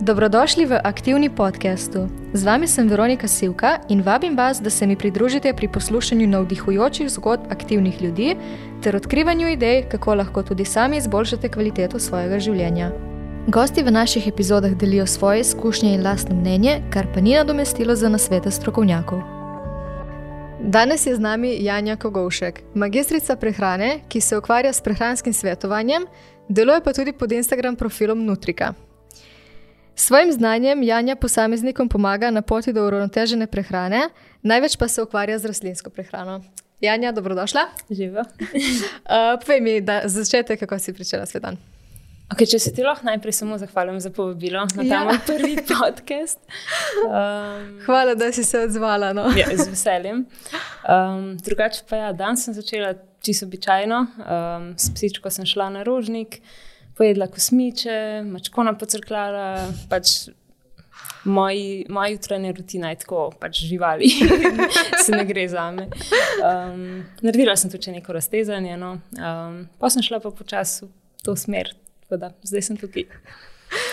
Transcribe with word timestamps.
Dobrodošli 0.00 0.66
v 0.68 0.76
aktivni 0.84 1.32
podkastu. 1.32 2.08
Z 2.36 2.44
vami 2.44 2.68
sem 2.68 2.84
Veronika 2.84 3.24
Sivka 3.24 3.80
in 3.88 4.02
vabim 4.04 4.36
vas, 4.36 4.60
da 4.60 4.70
se 4.70 4.86
mi 4.86 4.96
pridružite 4.96 5.54
pri 5.56 5.68
poslušanju 5.68 6.26
navdihujočih 6.28 7.08
zgodb 7.08 7.48
aktivnih 7.50 8.02
ljudi 8.02 8.36
ter 8.82 8.96
odkrivanju 8.96 9.48
idej, 9.48 9.88
kako 9.88 10.14
lahko 10.14 10.42
tudi 10.42 10.64
sami 10.64 10.96
izboljšate 10.96 11.48
kvaliteto 11.48 11.98
svojega 11.98 12.38
življenja. 12.38 12.90
Gosti 13.48 13.82
v 13.82 13.90
naših 13.90 14.28
epizodah 14.28 14.76
delijo 14.76 15.06
svoje 15.06 15.40
izkušnje 15.40 15.94
in 15.94 16.04
lastno 16.04 16.36
mnenje, 16.36 16.82
kar 16.92 17.08
pa 17.14 17.20
ni 17.20 17.34
nadomestilo 17.34 17.96
za 17.96 18.08
nasvete 18.08 18.50
strokovnjakov. 18.50 19.22
Danes 20.60 21.06
je 21.06 21.16
z 21.16 21.20
nami 21.20 21.56
Janja 21.64 21.96
Kogovšek, 21.96 22.62
magistrica 22.74 23.36
prehrane, 23.36 24.00
ki 24.08 24.20
se 24.20 24.36
ukvarja 24.36 24.72
s 24.72 24.80
prehranskim 24.80 25.32
svetovanjem, 25.32 26.04
deluje 26.48 26.80
pa 26.84 26.92
tudi 26.92 27.12
pod 27.12 27.32
Instagram 27.32 27.76
profilom 27.76 28.24
Nutrika. 28.24 28.74
S 29.96 30.06
svojim 30.06 30.32
znanjem 30.32 30.82
Janja 30.82 31.16
posameznikom 31.16 31.88
pomaga 31.88 32.30
na 32.30 32.42
poti 32.42 32.72
do 32.72 32.84
uravnotežene 32.86 33.46
prehrane, 33.46 34.08
največ 34.42 34.76
pa 34.76 34.88
se 34.88 35.02
ukvarja 35.02 35.38
z 35.38 35.46
rastlinsko 35.46 35.90
prehrano. 35.90 36.42
Janja, 36.80 37.12
dobrodošla. 37.12 37.60
Živo. 37.90 38.20
uh, 38.20 39.40
povej 39.40 39.60
mi, 39.60 39.80
da 39.80 40.02
začete, 40.04 40.56
kako 40.56 40.78
si 40.78 40.92
pričela 40.92 41.26
svoj 41.26 41.40
dan. 41.40 41.56
Okay, 42.28 42.44
če 42.50 42.58
se 42.58 42.74
ti 42.74 42.84
lahko 42.84 43.06
najprej 43.06 43.32
samo 43.32 43.56
zahvalim 43.58 43.96
za 44.00 44.10
povabilo 44.10 44.66
na 44.74 44.82
ta 44.82 44.84
ja. 44.84 45.04
moj 45.04 45.18
prvi 45.26 45.56
podcast. 45.72 46.38
Um, 47.06 47.80
Hvala, 47.86 48.14
da 48.14 48.32
si 48.32 48.44
se 48.44 48.60
odzvala. 48.60 49.12
No. 49.16 49.30
ja, 49.36 49.48
z 49.56 49.68
veseljem. 49.70 50.26
Um, 50.84 51.36
drugače 51.38 51.86
pa 51.88 51.96
ja, 51.96 52.12
dan 52.12 52.36
sem 52.36 52.54
začela 52.54 52.92
čisto 53.24 53.46
običajno. 53.46 54.06
Um, 54.18 54.72
s 54.76 54.92
psičko 54.94 55.30
sem 55.30 55.46
šla 55.46 55.70
na 55.70 55.88
rožnik 55.88 56.42
pojedla 56.96 57.28
kosmiče, 57.32 58.24
mačkona 58.26 58.74
pocrkljala. 58.78 59.46
Pač 59.90 60.28
Moja 61.26 62.06
jutranja 62.12 62.52
rutina 62.54 62.92
je 62.92 63.00
tako, 63.02 63.32
pač 63.40 63.64
živali, 63.66 64.06
se 65.04 65.10
ne 65.10 65.24
gre 65.26 65.48
za 65.50 65.64
me. 65.74 65.88
Um, 66.38 67.02
naredila 67.18 67.56
sem 67.58 67.70
tudi 67.70 67.90
neko 67.90 68.14
raztezanje, 68.14 68.76
no. 68.78 68.92
um, 69.18 69.56
pa 69.82 69.90
sem 69.90 70.06
šla 70.06 70.20
pa 70.22 70.30
počasi 70.30 70.86
v 70.86 71.26
to 71.26 71.34
smer, 71.36 71.72
da 72.10 72.30
zdaj 72.46 72.68
sem 72.70 72.78
tukaj. 72.80 73.08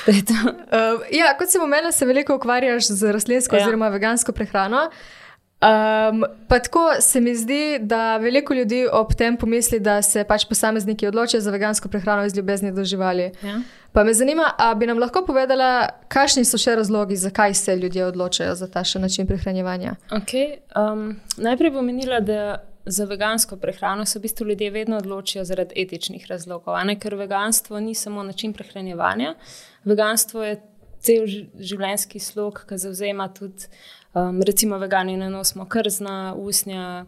Uh, 0.06 1.02
ja, 1.10 1.32
kot 1.40 1.50
sem 1.50 1.64
omenila, 1.64 1.90
se 1.92 2.06
veliko 2.06 2.36
ukvarjaš 2.38 2.92
z 2.94 3.10
rastlinsko 3.16 3.58
ja. 3.58 3.64
oziroma 3.64 3.88
vegansko 3.90 4.36
prehrano. 4.36 4.84
Uh, 4.86 5.23
Um, 5.64 6.26
pa 6.48 6.60
tako 6.60 6.80
se 7.00 7.22
mi 7.22 7.36
zdi, 7.36 7.80
da 7.80 8.18
veliko 8.18 8.54
ljudi 8.54 8.88
ob 8.92 9.14
tem 9.14 9.38
pomisli, 9.38 9.80
da 9.80 10.02
se 10.02 10.24
pač 10.24 10.46
posamezniki 10.50 11.08
odločijo 11.08 11.42
za 11.42 11.52
vegansko 11.52 11.90
prehrano 11.90 12.26
iz 12.26 12.36
ljubezni 12.36 12.72
do 12.72 12.84
živali. 12.84 13.32
Ja. 13.44 13.62
Pa 13.92 14.04
me 14.04 14.14
zanima, 14.14 14.52
ali 14.58 14.80
bi 14.80 14.88
nam 14.88 15.00
lahko 15.00 15.22
povedala, 15.26 15.88
kakšni 16.08 16.44
so 16.46 16.58
še 16.58 16.76
razlogi, 16.76 17.16
zakaj 17.16 17.54
se 17.54 17.76
ljudje 17.76 18.06
odločajo 18.06 18.56
za 18.56 18.68
ta 18.68 18.84
še 18.84 19.00
način 19.00 19.28
prehranjevanja? 19.28 19.96
Okay, 20.12 20.58
um, 20.76 21.16
najprej 21.38 21.72
bom 21.72 21.86
menila, 21.86 22.20
da 22.20 22.60
za 22.86 23.06
vegansko 23.06 23.56
prehrano 23.56 24.06
se 24.06 24.20
v 24.20 24.22
bistvu 24.22 24.48
ljudje 24.48 24.72
vedno 24.72 24.98
odločijo 24.98 25.46
zaradi 25.46 25.80
etičnih 25.82 26.26
razlogov. 26.30 26.76
Ker 27.00 27.16
veganstvo 27.16 27.80
ni 27.80 27.96
samo 27.96 28.24
način 28.24 28.54
prehranjevanja, 28.54 29.36
veganstvo 29.84 30.44
je 30.44 30.60
cel 31.04 31.28
življenjski 31.28 32.22
slog, 32.24 32.64
ki 32.70 32.80
zauzema 32.82 33.30
tudi. 33.34 33.70
Um, 34.14 34.44
recimo, 34.46 34.78
vegani 34.78 35.16
ne 35.18 35.30
nosimo 35.34 35.66
krzna, 35.66 36.36
usnja, 36.38 37.06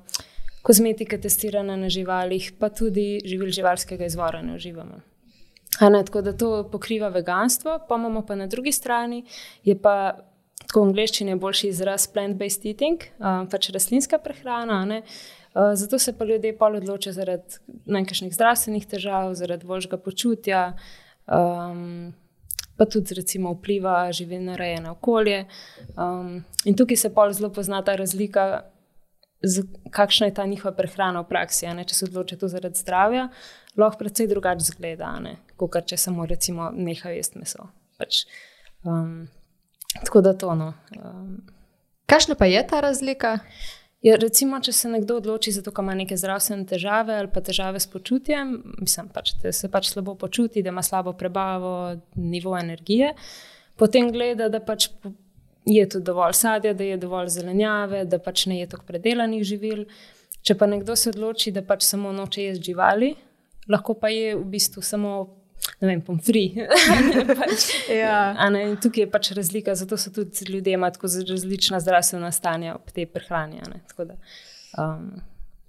kozmetike 0.65 1.19
testirane 1.21 1.75
na 1.77 1.89
živalih, 1.93 2.55
pa 2.59 2.71
tudi 2.73 3.19
živil 3.25 3.51
živalskega 3.53 4.07
izvora 4.09 4.41
ne 4.41 4.55
uživamo. 4.57 5.03
Ne, 5.81 6.01
tako 6.07 6.23
da 6.25 6.33
to 6.33 6.49
pokriva 6.71 7.11
veganstvo, 7.13 7.79
pa 7.89 7.99
imamo 7.99 8.23
pa 8.25 8.35
na 8.35 8.47
drugi 8.47 8.71
strani, 8.71 9.21
je 9.63 9.75
pa 9.77 10.15
tako 10.65 10.81
v 10.81 10.89
angleščini 10.89 11.35
boljši 11.37 11.69
izraz 11.69 12.07
plant-based 12.09 12.65
eating, 12.65 13.03
um, 13.19 13.45
pač 13.51 13.69
rastlinska 13.75 14.17
prehrana. 14.23 14.81
Uh, 14.89 15.75
zato 15.77 15.99
se 15.99 16.15
pa 16.17 16.25
ljudje 16.25 16.55
pol 16.57 16.79
odločijo 16.81 17.13
zaradi 17.13 17.61
nekakšnih 17.85 18.33
zdravstvenih 18.33 18.87
težav, 18.95 19.35
zaradi 19.37 19.67
boljšega 19.67 20.01
počutja. 20.01 20.63
Um, 21.27 22.15
pa 22.77 22.85
tudi 22.85 23.15
recimo, 23.15 23.53
vpliva 23.53 24.11
živino 24.11 24.55
reje 24.57 24.81
na 24.81 24.91
okolje. 24.91 25.45
Um, 25.97 26.43
in 26.65 26.75
tukaj 26.75 26.97
se 26.97 27.13
pol 27.13 27.33
zelo 27.33 27.49
pozna 27.53 27.81
ta 27.83 27.95
razlika, 27.95 28.61
z, 29.43 29.63
kakšna 29.91 30.27
je 30.27 30.33
ta 30.33 30.45
njihova 30.45 30.75
prehrana 30.75 31.21
v 31.21 31.29
praksi. 31.29 31.65
Če 31.87 31.95
se 31.95 32.05
odločijo 32.05 32.39
to 32.39 32.47
zaradi 32.51 32.79
zdravja, 32.79 33.29
lahko 33.77 34.03
precej 34.03 34.27
drugače 34.27 34.71
zgleda, 34.71 35.13
kot 35.57 35.81
če 35.85 35.97
samo 35.97 36.25
recimo 36.25 36.71
nehajo 36.73 37.15
jesti 37.15 37.39
meso. 37.39 37.69
Pač, 37.99 38.25
um, 38.83 39.27
tako 40.03 40.21
da 40.21 40.33
to. 40.33 40.55
No, 40.55 40.73
um, 40.99 41.37
Kakšna 42.05 42.35
pa 42.35 42.45
je 42.45 42.61
ta 42.67 42.79
razlika? 42.85 43.39
Ja, 44.05 44.19
recimo, 44.21 44.59
če 44.61 44.69
se 44.75 44.89
nekdo 44.91 45.15
odloči 45.17 45.49
zato, 45.55 45.71
ker 45.73 45.81
ima 45.81 45.95
neke 45.97 46.13
zdravstvene 46.19 46.67
težave 46.69 47.15
ali 47.17 47.29
pa 47.33 47.41
težave 47.41 47.79
s 47.81 47.89
počutjem, 47.89 48.51
mislim, 48.77 49.07
pač, 49.13 49.31
da 49.41 49.53
se 49.55 49.69
pač 49.73 49.89
slabo 49.89 50.13
počuti, 50.21 50.61
da 50.61 50.69
ima 50.69 50.83
slabo 50.85 51.15
prebavo, 51.17 51.71
nivo 52.21 52.53
energije, 52.57 53.15
potem 53.81 54.11
gleda, 54.13 54.51
da 54.53 54.61
pač 54.61 54.91
je 55.65 55.87
tu 55.89 56.03
dovolj 56.05 56.35
sadja, 56.37 56.75
da 56.77 56.85
je 56.85 56.99
dovolj 57.01 57.31
zelenjave, 57.39 58.03
da 58.05 58.19
pač 58.21 58.45
ne 58.51 58.59
je 58.59 58.69
toliko 58.69 58.91
predelanih 58.91 59.41
živil. 59.43 59.87
Če 60.45 60.53
pa 60.59 60.69
nekdo 60.69 60.93
se 60.93 61.09
odloči, 61.09 61.49
da 61.55 61.65
pač 61.65 61.87
samo 61.87 62.11
noče 62.13 62.43
jesti 62.43 62.69
živali, 62.69 63.15
lahko 63.73 63.95
pa 63.97 64.13
je 64.13 64.35
v 64.37 64.45
bistvu 64.53 64.85
samo 64.85 65.15
ne 65.81 65.87
vem, 65.87 66.01
pomfri. 66.01 66.47
pač, 67.41 67.69
ja. 67.89 68.33
Tukaj 68.81 69.03
je 69.03 69.11
pač 69.11 69.31
razlika, 69.37 69.75
zato 69.75 69.97
so 69.97 70.13
tudi 70.13 70.49
ljudje 70.49 70.73
imeli 70.73 70.93
tako 70.93 71.11
različna 71.29 71.79
zdravstvena 71.79 72.31
stanja 72.31 72.75
ob 72.75 72.91
tej 72.91 73.05
prehrani. 73.11 73.61
Um, 74.77 75.21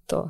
to. 0.06 0.28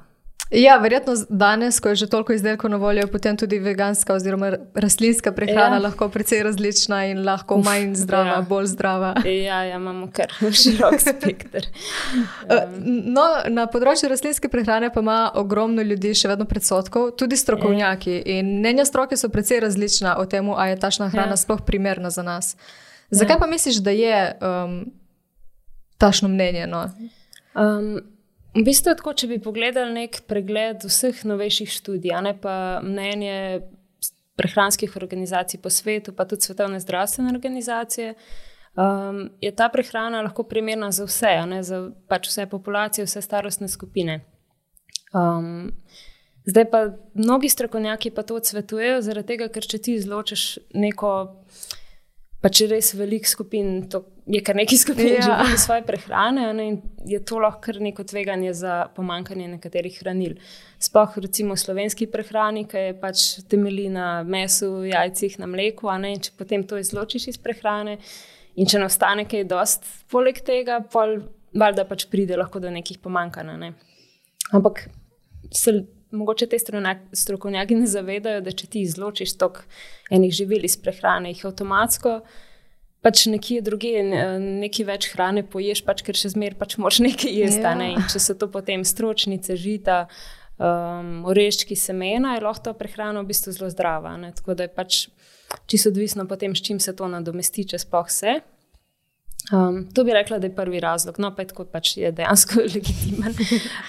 Ja, 0.51 0.77
verjetno 0.79 1.13
danes, 1.29 1.81
ko 1.81 1.89
je 1.89 1.95
že 1.95 2.07
toliko 2.07 2.33
izdelkov 2.33 2.71
na 2.71 2.77
voljo, 2.77 3.07
potem 3.11 3.37
tudi 3.37 3.59
veganska 3.59 4.15
oziroma 4.15 4.53
rastlinska 4.75 5.33
prehrana 5.33 5.77
ja. 5.77 5.83
lahko 5.83 6.09
precej 6.09 6.43
različna 6.43 7.05
in 7.11 7.25
lahko 7.25 7.59
manj 7.59 7.95
zdrava, 7.95 8.37
ja. 8.39 8.43
bolj 8.49 8.67
zdrava. 8.67 9.15
Ja, 9.25 9.63
ja 9.63 9.77
imamo 9.77 10.07
kar 10.13 10.31
širok 10.63 11.01
spekter. 11.01 11.67
Um. 12.47 12.87
No, 13.17 13.23
na 13.49 13.65
področju 13.71 14.11
rastlinske 14.11 14.49
prehrane 14.53 14.91
pa 14.93 15.01
ima 15.01 15.19
ogromno 15.35 15.83
ljudi 15.83 16.13
še 16.15 16.29
vedno 16.31 16.45
predsotkov, 16.47 17.15
tudi 17.19 17.37
strokovnjaki. 17.37 18.17
Ja. 18.21 18.39
In 18.39 18.59
mnenja 18.61 18.85
stroke 18.87 19.17
so 19.17 19.31
precej 19.33 19.61
različna 19.65 20.17
o 20.21 20.27
tem, 20.31 20.51
ali 20.51 20.75
je 20.75 20.81
tašna 20.83 21.09
hrana 21.11 21.35
ja. 21.35 21.41
sploh 21.41 21.63
primerna 21.67 22.11
za 22.11 22.23
nas. 22.23 22.55
Zakaj 23.11 23.35
ja. 23.35 23.41
pa 23.41 23.47
misliš, 23.51 23.81
da 23.83 23.95
je 23.95 24.19
um, 24.39 24.77
tašno 25.99 26.29
mnenje? 26.29 26.67
No? 26.71 26.85
Um, 27.55 27.99
V 28.57 28.65
bistvu 28.65 28.91
je 28.91 28.97
tako, 28.97 29.13
če 29.13 29.29
bi 29.29 29.37
pogledali 29.43 29.93
nek 29.93 30.23
pregled 30.31 30.87
vseh 30.89 31.25
novejših 31.29 31.73
študij, 31.77 32.15
ne 32.25 32.33
pa 32.41 32.81
mnenje 32.85 33.37
prehranskih 34.37 34.97
organizacij 34.97 35.61
po 35.61 35.71
svetu, 35.73 36.15
pa 36.17 36.25
tudi 36.25 36.49
svetovne 36.49 36.81
zdravstvene 36.81 37.33
organizacije, 37.35 38.15
um, 38.77 39.31
je 39.41 39.53
ta 39.57 39.69
prehrana 39.73 40.23
lahko 40.25 40.45
primerna 40.49 40.91
za 40.93 41.05
vse, 41.05 41.35
ne, 41.49 41.63
za 41.63 41.83
pač 42.09 42.29
vse 42.31 42.47
populacije, 42.49 43.05
vse 43.05 43.23
starostne 43.25 43.69
skupine. 43.69 44.21
Um, 45.13 45.73
zdaj 46.49 46.71
pa 46.71 46.83
mnogi 47.15 47.49
strokovnjaki 47.49 48.11
pa 48.11 48.23
to 48.23 48.41
odsvetujejo, 48.41 49.03
zaradi 49.03 49.35
tega, 49.35 49.49
ker 49.53 49.69
če 49.69 49.79
ti 49.79 49.97
izločiš 50.01 50.47
neko 50.75 51.13
pa 52.43 52.51
če 52.53 52.69
res 52.71 52.93
velik 52.95 53.27
skupin, 53.29 53.87
to 53.91 54.03
je 54.27 54.41
kar 54.45 54.59
nekaj 54.59 54.79
skupin, 54.79 55.09
ki 55.09 55.19
ja. 55.19 55.25
živijo 55.27 55.59
svoje 55.63 55.85
prehrane, 55.87 56.47
ne, 56.57 56.67
in 56.73 56.79
je 57.09 57.21
to 57.25 57.39
lahko 57.43 57.75
neko 57.81 58.05
tveganje 58.07 58.53
za 58.59 58.77
pomankanje 58.97 59.49
nekaterih 59.55 59.99
hranil. 60.03 60.37
Sploh 60.83 61.17
recimo 61.23 61.57
slovenski 61.57 62.09
prehrani, 62.13 62.67
ki 62.69 62.85
je 62.89 62.95
pač 63.01 63.27
temelji 63.51 63.89
na 63.95 64.09
mesu, 64.27 64.71
jajcih, 64.87 65.39
na 65.43 65.51
mleku, 65.51 65.91
ne, 66.03 66.15
in 66.17 66.23
če 66.23 66.35
potem 66.39 66.67
to 66.67 66.79
izločiš 66.83 67.31
iz 67.33 67.41
prehrane, 67.43 67.99
in 68.57 68.69
če 68.69 68.83
ne 68.83 68.91
ostane 68.91 69.27
kaj 69.29 69.47
dost 69.51 69.89
poleg 70.13 70.43
tega, 70.45 70.81
pol 70.93 71.21
valjda 71.57 71.87
pač 71.89 72.07
pride 72.11 72.37
lahko 72.37 72.61
do 72.61 72.71
nekih 72.73 73.01
pomankanj. 73.03 73.55
Ne. 73.61 73.73
Ampak 74.57 74.87
se 75.55 75.73
mogoče 76.11 76.47
te 76.47 76.59
strokovnjaki 77.13 77.75
ne 77.75 77.87
zavedajo, 77.87 78.41
da 78.41 78.53
če 78.53 78.67
ti 78.67 78.83
izločiš 78.87 79.37
tok 79.41 79.63
enih 80.11 80.35
živil 80.35 80.65
iz 80.65 80.77
prehrane, 80.81 81.33
jih 81.35 81.47
avtomatsko. 81.51 82.21
Pač 83.05 83.27
nekje 83.31 83.61
druge, 83.63 83.93
nekaj 84.43 84.87
več 84.89 85.11
hrane 85.13 85.45
poješ, 85.47 85.85
pač, 85.87 86.03
ker 86.07 86.19
še 86.19 86.33
zmeraj 86.35 86.59
pač 86.59 86.75
moš 86.83 86.99
nekaj 87.05 87.31
jesti. 87.31 87.63
Ja. 87.63 87.77
Ne? 87.79 87.93
Če 88.11 88.23
so 88.23 88.35
to 88.39 88.49
potem 88.51 88.83
stročnice, 88.87 89.55
žita, 89.61 90.07
um, 90.59 91.21
oreščki, 91.31 91.79
semena, 91.79 92.35
je 92.35 92.43
lahko 92.43 92.71
ta 92.71 92.75
prehrana 92.79 93.23
v 93.23 93.31
bistvu 93.31 93.55
zelo 93.55 93.71
zdrava. 93.71 94.17
Ne? 94.19 94.33
Tako 94.35 94.59
da 94.59 94.67
je 94.67 94.75
pač 94.75 95.07
čisto 95.71 95.93
odvisno 95.93 96.27
potem, 96.27 96.57
s 96.57 96.65
čim 96.67 96.83
se 96.83 96.97
to 96.97 97.07
nadomesti, 97.11 97.69
če 97.75 97.83
spoh 97.85 98.11
se. 98.11 98.41
Um, 99.55 99.85
to 99.95 100.03
bi 100.03 100.11
rekla, 100.17 100.41
da 100.43 100.49
je 100.49 100.57
prvi 100.57 100.81
razlog, 100.83 101.21
no 101.23 101.31
pa 101.35 101.45
je 101.45 101.53
tako 101.53 101.69
pač 101.71 101.97
je 102.01 102.11
dejansko 102.11 102.65
legitimen. 102.75 103.37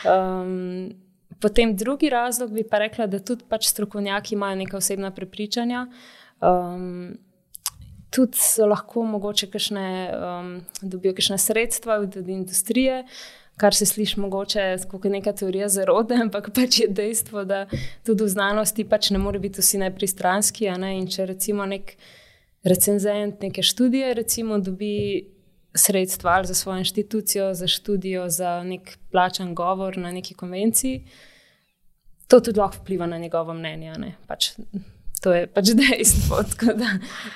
Um, 0.05 1.06
Potem 1.41 1.75
drugi 1.75 2.09
razlog 2.09 2.51
bi 2.53 2.63
pa 2.63 2.79
rekla, 2.79 3.07
da 3.07 3.19
tudi 3.19 3.45
pač 3.49 3.67
strokovnjaki 3.69 4.35
imajo 4.35 4.55
neka 4.55 4.77
osebna 4.77 5.11
prepričanja. 5.11 5.87
Um, 6.41 7.17
tudi 8.09 8.37
lahko 8.69 9.03
mogoče 9.03 9.49
kakšne, 9.51 9.87
um, 10.13 10.53
dobijo 10.81 11.13
kakšne 11.13 11.37
sredstva 11.37 11.99
od 12.05 12.15
industrije. 12.15 13.03
Kar 13.57 13.73
se 13.73 13.85
sliši 13.85 14.19
mogoče 14.19 14.75
kot 14.89 15.03
neka 15.03 15.33
teorija 15.33 15.69
zarode, 15.69 16.17
ampak 16.25 16.49
pač 16.53 16.79
je 16.79 16.87
dejstvo, 16.87 17.45
da 17.45 17.65
tudi 18.05 18.23
v 18.23 18.29
znanosti 18.29 18.85
pač 18.85 19.11
ne 19.11 19.21
more 19.21 19.39
biti 19.39 19.61
vsi 19.61 19.81
najpristranski. 19.85 20.69
Ne? 20.77 20.97
In 20.97 21.07
če 21.09 21.25
recimo 21.25 21.65
nek 21.65 21.95
recenzent 22.63 23.41
neke 23.41 23.63
študije, 23.63 24.13
recimo, 24.13 24.59
dobi 24.59 25.36
sredstva 25.77 26.43
za 26.43 26.53
svojo 26.53 26.77
inštitucijo, 26.77 27.53
za 27.53 27.67
študijo, 27.67 28.29
za 28.29 28.63
nek 28.63 28.97
plačan 29.11 29.55
govor 29.55 29.97
na 29.97 30.11
neki 30.11 30.33
konvenciji, 30.33 31.03
to 32.27 32.39
tudi 32.39 32.59
lahko 32.59 32.77
vpliva 32.81 33.05
na 33.05 33.17
njegovo 33.17 33.53
mnenje. 33.53 34.13
Pač, 34.27 34.51
to 35.21 35.33
je 35.33 35.47
pač 35.47 35.65
dejstvo. 35.81 36.43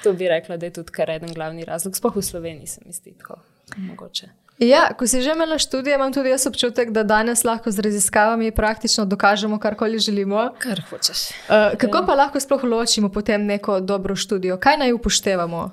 To 0.04 0.14
bi 0.14 0.28
rekla, 0.28 0.58
da 0.58 0.66
je 0.66 0.74
tudi 0.74 0.92
kar 0.92 1.10
eden 1.10 1.34
glavni 1.34 1.66
razlog. 1.66 1.96
Sploh 1.96 2.16
v 2.16 2.22
Sloveniji 2.22 2.68
se 2.68 2.82
mi 2.86 2.94
zdi 2.94 3.14
tako 3.18 3.40
mogoče. 3.78 4.28
Ja, 4.62 4.94
ko 4.94 5.08
si 5.08 5.22
že 5.26 5.32
imela 5.34 5.58
študije, 5.58 5.96
imam 5.96 6.14
tudi 6.14 6.30
jaz 6.30 6.46
občutek, 6.48 6.92
da 6.92 7.04
danes 7.04 7.44
lahko 7.44 7.72
z 7.72 7.80
raziskavami 7.82 8.52
praktično 8.52 9.06
dokažemo, 9.06 9.60
karkoli 9.60 10.00
želimo. 10.00 10.52
Kar 10.60 10.82
hočeš. 10.90 11.30
Uh, 11.50 11.74
kako 11.78 12.04
pa 12.06 12.16
lahko 12.16 12.40
sploh 12.40 12.64
ločimo 12.64 13.10
potem 13.10 13.46
neko 13.46 13.80
dobro 13.80 14.16
študijo? 14.16 14.60
Kaj 14.62 14.78
naj 14.78 14.94
upoštevamo? 14.94 15.72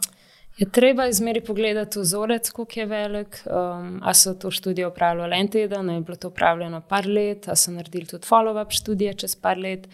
Je 0.58 0.66
treba 0.70 1.06
izmeri 1.06 1.40
pogledati 1.40 2.00
vzorec, 2.00 2.50
koliko 2.50 2.80
je 2.80 2.86
velik. 2.86 3.42
Um, 3.46 4.00
a 4.02 4.14
so 4.14 4.34
to 4.34 4.50
študijo 4.50 4.88
upravljali 4.88 5.36
en 5.36 5.48
teden, 5.48 5.90
je 5.90 6.00
bilo 6.00 6.16
to 6.16 6.28
upravljeno 6.28 6.80
par 6.80 7.06
let, 7.06 7.48
a 7.48 7.56
so 7.56 7.70
naredili 7.70 8.06
tudi 8.06 8.26
follow-up 8.26 8.70
študije 8.70 9.14
čez 9.14 9.36
par 9.36 9.58
let. 9.58 9.86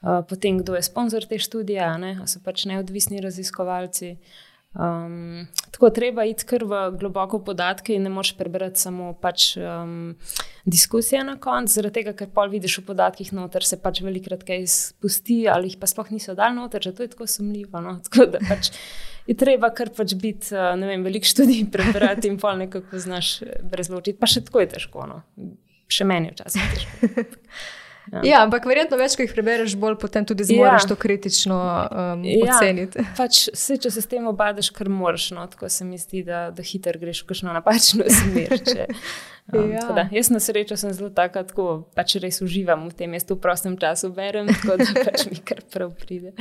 Uh, 0.00 0.24
potem, 0.28 0.58
kdo 0.58 0.74
je 0.74 0.82
sponzor 0.82 1.24
te 1.28 1.38
študije, 1.38 1.80
a, 1.80 1.98
a 2.22 2.26
so 2.26 2.40
pač 2.44 2.64
neodvisni 2.64 3.20
raziskovalci. 3.20 4.16
Um, 4.76 5.46
tako 5.70 5.88
treba 5.90 6.24
iti 6.28 6.44
kar 6.44 6.64
v 6.68 6.80
globoko 7.00 7.38
podatke 7.40 7.94
in 7.96 8.02
ne 8.04 8.10
moš 8.12 8.34
prebrati 8.36 8.80
samo 8.80 9.14
pač, 9.20 9.54
um, 9.56 10.16
diskusije 10.68 11.22
na 11.24 11.38
koncu, 11.40 11.72
zaradi 11.78 12.02
tega, 12.02 12.12
ker 12.18 12.28
pol 12.34 12.52
vidiš 12.52 12.82
v 12.82 12.84
podatkih 12.90 13.32
noter, 13.32 13.64
se 13.64 13.78
pač 13.80 14.02
velikrat 14.04 14.44
kaj 14.44 14.66
spusti 14.68 15.38
ali 15.48 15.70
jih 15.70 15.78
pa 15.80 15.88
sploh 15.88 16.10
niso 16.12 16.36
dal 16.36 16.52
noter, 16.58 16.84
že 16.84 16.92
to 16.92 17.06
je 17.06 17.12
tako 17.14 17.28
sumljivo. 17.30 17.80
No? 17.80 17.96
Tako 18.08 18.28
da 18.34 18.42
pač 18.44 18.72
je 19.26 19.38
treba 19.38 19.72
kar 19.72 19.94
pač 19.96 20.12
biti, 20.18 20.52
ne 20.52 20.92
vem, 20.92 21.06
velik 21.06 21.24
študij 21.24 21.64
prebrati 21.74 22.28
in 22.28 22.36
pol 22.42 22.60
nekako 22.66 23.00
znaš 23.00 23.40
razločiti, 23.72 24.18
pa 24.20 24.28
še 24.28 24.44
tako 24.44 24.66
je 24.66 24.70
težko. 24.76 25.08
No? 25.08 25.22
Še 25.88 26.04
meni 26.04 26.34
včasih 26.34 26.70
težko. 26.74 27.26
Ja. 28.12 28.20
ja, 28.22 28.40
ampak 28.46 28.66
verjetno 28.68 28.98
več, 29.00 29.16
ko 29.18 29.24
jih 29.24 29.32
prebereš, 29.34 29.74
bolj 29.82 29.96
potem 29.98 30.26
tudi 30.26 30.46
zmoriš 30.46 30.84
ja. 30.84 30.90
to 30.92 30.96
kritično 31.00 31.56
um, 31.58 32.22
ja. 32.22 32.54
oceniti. 32.54 33.02
Pač, 33.18 33.46
vse, 33.50 33.78
če 33.82 33.90
se 33.90 34.04
s 34.04 34.10
tem 34.10 34.28
obadaš, 34.30 34.70
kar 34.74 34.90
moraš, 34.92 35.32
no, 35.34 35.46
tako 35.50 35.70
se 35.72 35.86
mi 35.86 35.98
zdi, 35.98 36.22
da, 36.26 36.46
da 36.54 36.66
hitro 36.66 36.94
greš 37.00 37.24
v 37.24 37.32
kakšno 37.32 37.54
napačno 37.56 38.06
smer. 38.20 38.54
Če, 38.62 38.86
um, 39.50 39.72
ja. 39.74 39.82
da, 39.96 40.06
jaz 40.14 40.30
na 40.30 40.38
srečo 40.42 40.78
sem 40.78 40.94
zelo 40.94 41.10
taka, 41.14 41.42
tako 41.48 41.80
pač 41.98 42.14
res 42.22 42.38
uživam 42.46 42.86
v 42.86 42.94
tem, 43.00 43.16
jaz 43.18 43.26
v 43.26 43.38
prostem 43.42 43.74
času 43.80 44.12
berem, 44.14 44.52
tako 44.54 44.78
da 44.82 44.86
pač 45.08 45.26
mi 45.32 45.42
kar 45.42 45.64
prav 45.74 45.90
pride. 45.98 46.36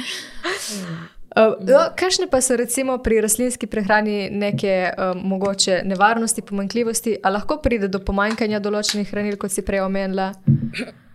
Uh, 1.36 1.58
no, 1.66 1.80
kakšne 1.98 2.30
pa 2.32 2.40
so 2.46 2.56
recimo 2.56 3.00
pri 3.04 3.18
rastlinski 3.26 3.68
prehrani 3.68 4.30
neke 4.30 4.94
um, 4.94 5.26
mogoče 5.34 5.82
nevarnosti, 5.84 6.46
pomankljivosti, 6.46 7.18
ali 7.26 7.40
lahko 7.40 7.58
pride 7.66 7.90
do 7.90 8.00
pomanjkanja 8.06 8.62
določenih 8.62 9.10
hranil, 9.10 9.40
kot 9.42 9.52
si 9.52 9.66
prej 9.66 9.82
omenila? 9.84 10.30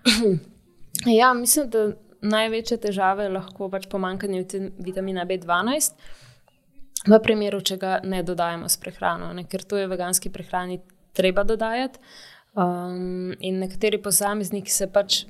ja, 1.20 1.32
mislim, 1.35 1.70
da 1.70 1.85
največje 2.20 2.81
težave 2.81 3.29
lahko 3.32 3.70
pač 3.73 3.87
pomankanje 3.91 4.44
vitamina 4.79 5.25
B12, 5.29 5.94
v 7.08 7.19
primeru, 7.25 7.62
če 7.64 7.79
ga 7.81 7.99
ne 8.05 8.23
dodajemo 8.26 8.69
s 8.69 8.76
prehrano, 8.81 9.31
ne? 9.32 9.47
ker 9.49 9.64
to 9.64 9.79
je 9.81 9.87
v 9.87 9.94
veganski 9.94 10.32
prehrani 10.32 10.81
treba 11.17 11.44
dodajati. 11.49 12.00
Um, 12.50 13.31
in 13.41 13.61
nekateri 13.62 14.00
posamezniki 14.02 14.73
se 14.73 14.91
pač. 14.91 15.25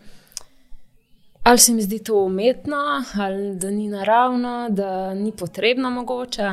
Ali 1.44 1.58
se 1.58 1.72
mi 1.72 1.82
zdi 1.82 1.98
to 2.04 2.18
umetno, 2.24 2.76
ali 3.16 3.54
da 3.56 3.70
ni 3.70 3.88
naravno, 3.88 4.68
da 4.70 5.14
ni 5.14 5.32
potrebno, 5.32 5.90
mogoče. 5.90 6.48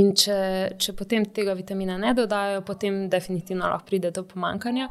In 0.00 0.10
če, 0.14 0.36
če 0.78 0.92
potem 0.94 1.24
tega 1.34 1.54
vitamina 1.58 1.96
ne 1.98 2.12
dodajo, 2.14 2.60
potem 2.66 3.06
definitivno 3.10 3.70
lahko 3.70 3.88
pride 3.88 4.12
do 4.14 4.22
pomankanja. 4.28 4.88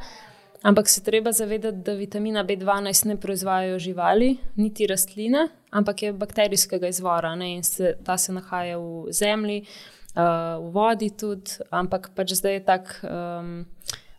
Ampak 0.61 0.89
se 0.89 1.03
treba 1.03 1.31
zavedati, 1.31 1.77
da 1.77 1.94
vitamina 1.94 2.44
B12 2.44 3.06
ne 3.06 3.15
proizvajajo 3.17 3.79
živali, 3.79 4.38
niti 4.56 4.88
rastline, 4.88 5.47
ampak 5.71 6.03
je 6.03 6.13
bakterijskega 6.13 6.88
izvora 6.88 7.35
ne? 7.35 7.53
in 7.56 7.63
se, 7.63 7.95
ta 8.03 8.17
se 8.17 8.33
nahaja 8.33 8.77
v 8.77 9.11
zemlji, 9.11 9.61
uh, 9.63 10.59
v 10.59 10.71
vodi 10.75 11.09
tudi, 11.09 11.63
ampak 11.71 12.11
pač 12.15 12.35
zdaj 12.41 12.53
je 12.53 12.65
tak. 12.65 13.00
Um, 13.03 13.65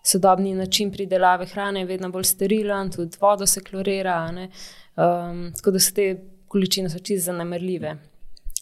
Sodobni 0.02 0.54
način 0.56 0.88
pridelave 0.90 1.44
hrane 1.46 1.82
je 1.82 1.86
vedno 1.86 2.08
bolj 2.10 2.24
sterilen, 2.24 2.88
tudi 2.90 3.18
vodo 3.20 3.46
se 3.46 3.60
klorira, 3.60 4.30
um, 4.32 5.42
tako 5.56 5.70
da 5.70 5.80
so 5.80 5.92
te 5.94 6.06
količine 6.48 6.88
čisto 6.88 7.26
zanemrljive. 7.26 7.92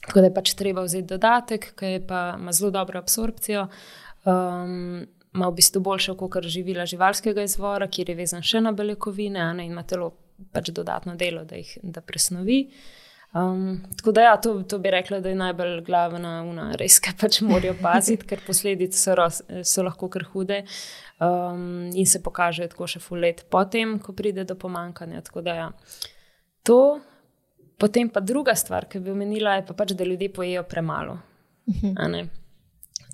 Tako 0.06 0.20
da 0.20 0.26
je 0.26 0.34
pač 0.34 0.54
treba 0.58 0.82
vzeti 0.82 1.06
dodatek, 1.06 1.68
ki 1.78 2.00
pa 2.08 2.34
ima 2.40 2.52
zelo 2.52 2.70
dobro 2.70 2.98
absorpcijo. 2.98 3.68
Um, 4.24 5.06
ima 5.34 5.48
v 5.48 5.54
bistvu 5.54 5.80
boljše 5.80 6.14
kot 6.16 6.46
živila 6.46 6.86
živalskega 6.86 7.42
izvora, 7.42 7.88
kjer 7.88 8.10
je 8.10 8.16
vezan 8.16 8.42
še 8.42 8.60
na 8.60 8.72
beljakovine 8.72 9.52
ne, 9.54 9.66
in 9.66 9.72
ima 9.72 9.82
telo 9.82 10.12
pač 10.52 10.70
dodatno 10.70 11.16
delo, 11.18 11.44
da 11.44 11.58
jih 11.58 11.76
da 11.82 12.00
presnovi. 12.00 12.62
Um, 13.36 13.82
tako 13.96 14.12
da, 14.12 14.22
ja, 14.22 14.36
to, 14.40 14.54
to 14.62 14.78
bi 14.80 14.90
rekla, 14.90 15.20
da 15.20 15.28
je 15.28 15.36
najbolj 15.36 15.82
glavna 15.84 16.38
una, 16.48 16.70
res, 16.80 16.96
kaj 17.04 17.16
pač 17.20 17.40
morajo 17.44 17.74
paziti, 17.82 18.24
ker 18.28 18.40
posledice 18.46 18.96
so, 18.96 19.14
so 19.68 19.84
lahko 19.84 20.08
kar 20.08 20.24
hude 20.32 20.62
um, 21.20 21.90
in 21.92 22.08
se 22.08 22.22
pokažejo 22.24 22.72
tako 22.72 22.88
še 22.88 23.02
full 23.04 23.20
let 23.20 23.44
potem, 23.52 23.98
ko 24.00 24.16
pride 24.16 24.46
do 24.48 24.56
pomankanja. 24.56 25.20
Tako 25.28 25.44
da, 25.44 25.58
ja, 25.62 25.70
to. 26.64 26.80
Potem 27.78 28.08
pa 28.10 28.18
druga 28.18 28.56
stvar, 28.58 28.88
ki 28.90 28.98
bi 28.98 29.12
omenila, 29.12 29.52
je 29.60 29.68
pa 29.68 29.74
pač, 29.78 29.92
da 29.94 30.02
ljudje 30.08 30.32
pojejo 30.34 30.64
premalo. 30.66 31.20
Uh 31.68 31.74
-huh. 31.82 32.24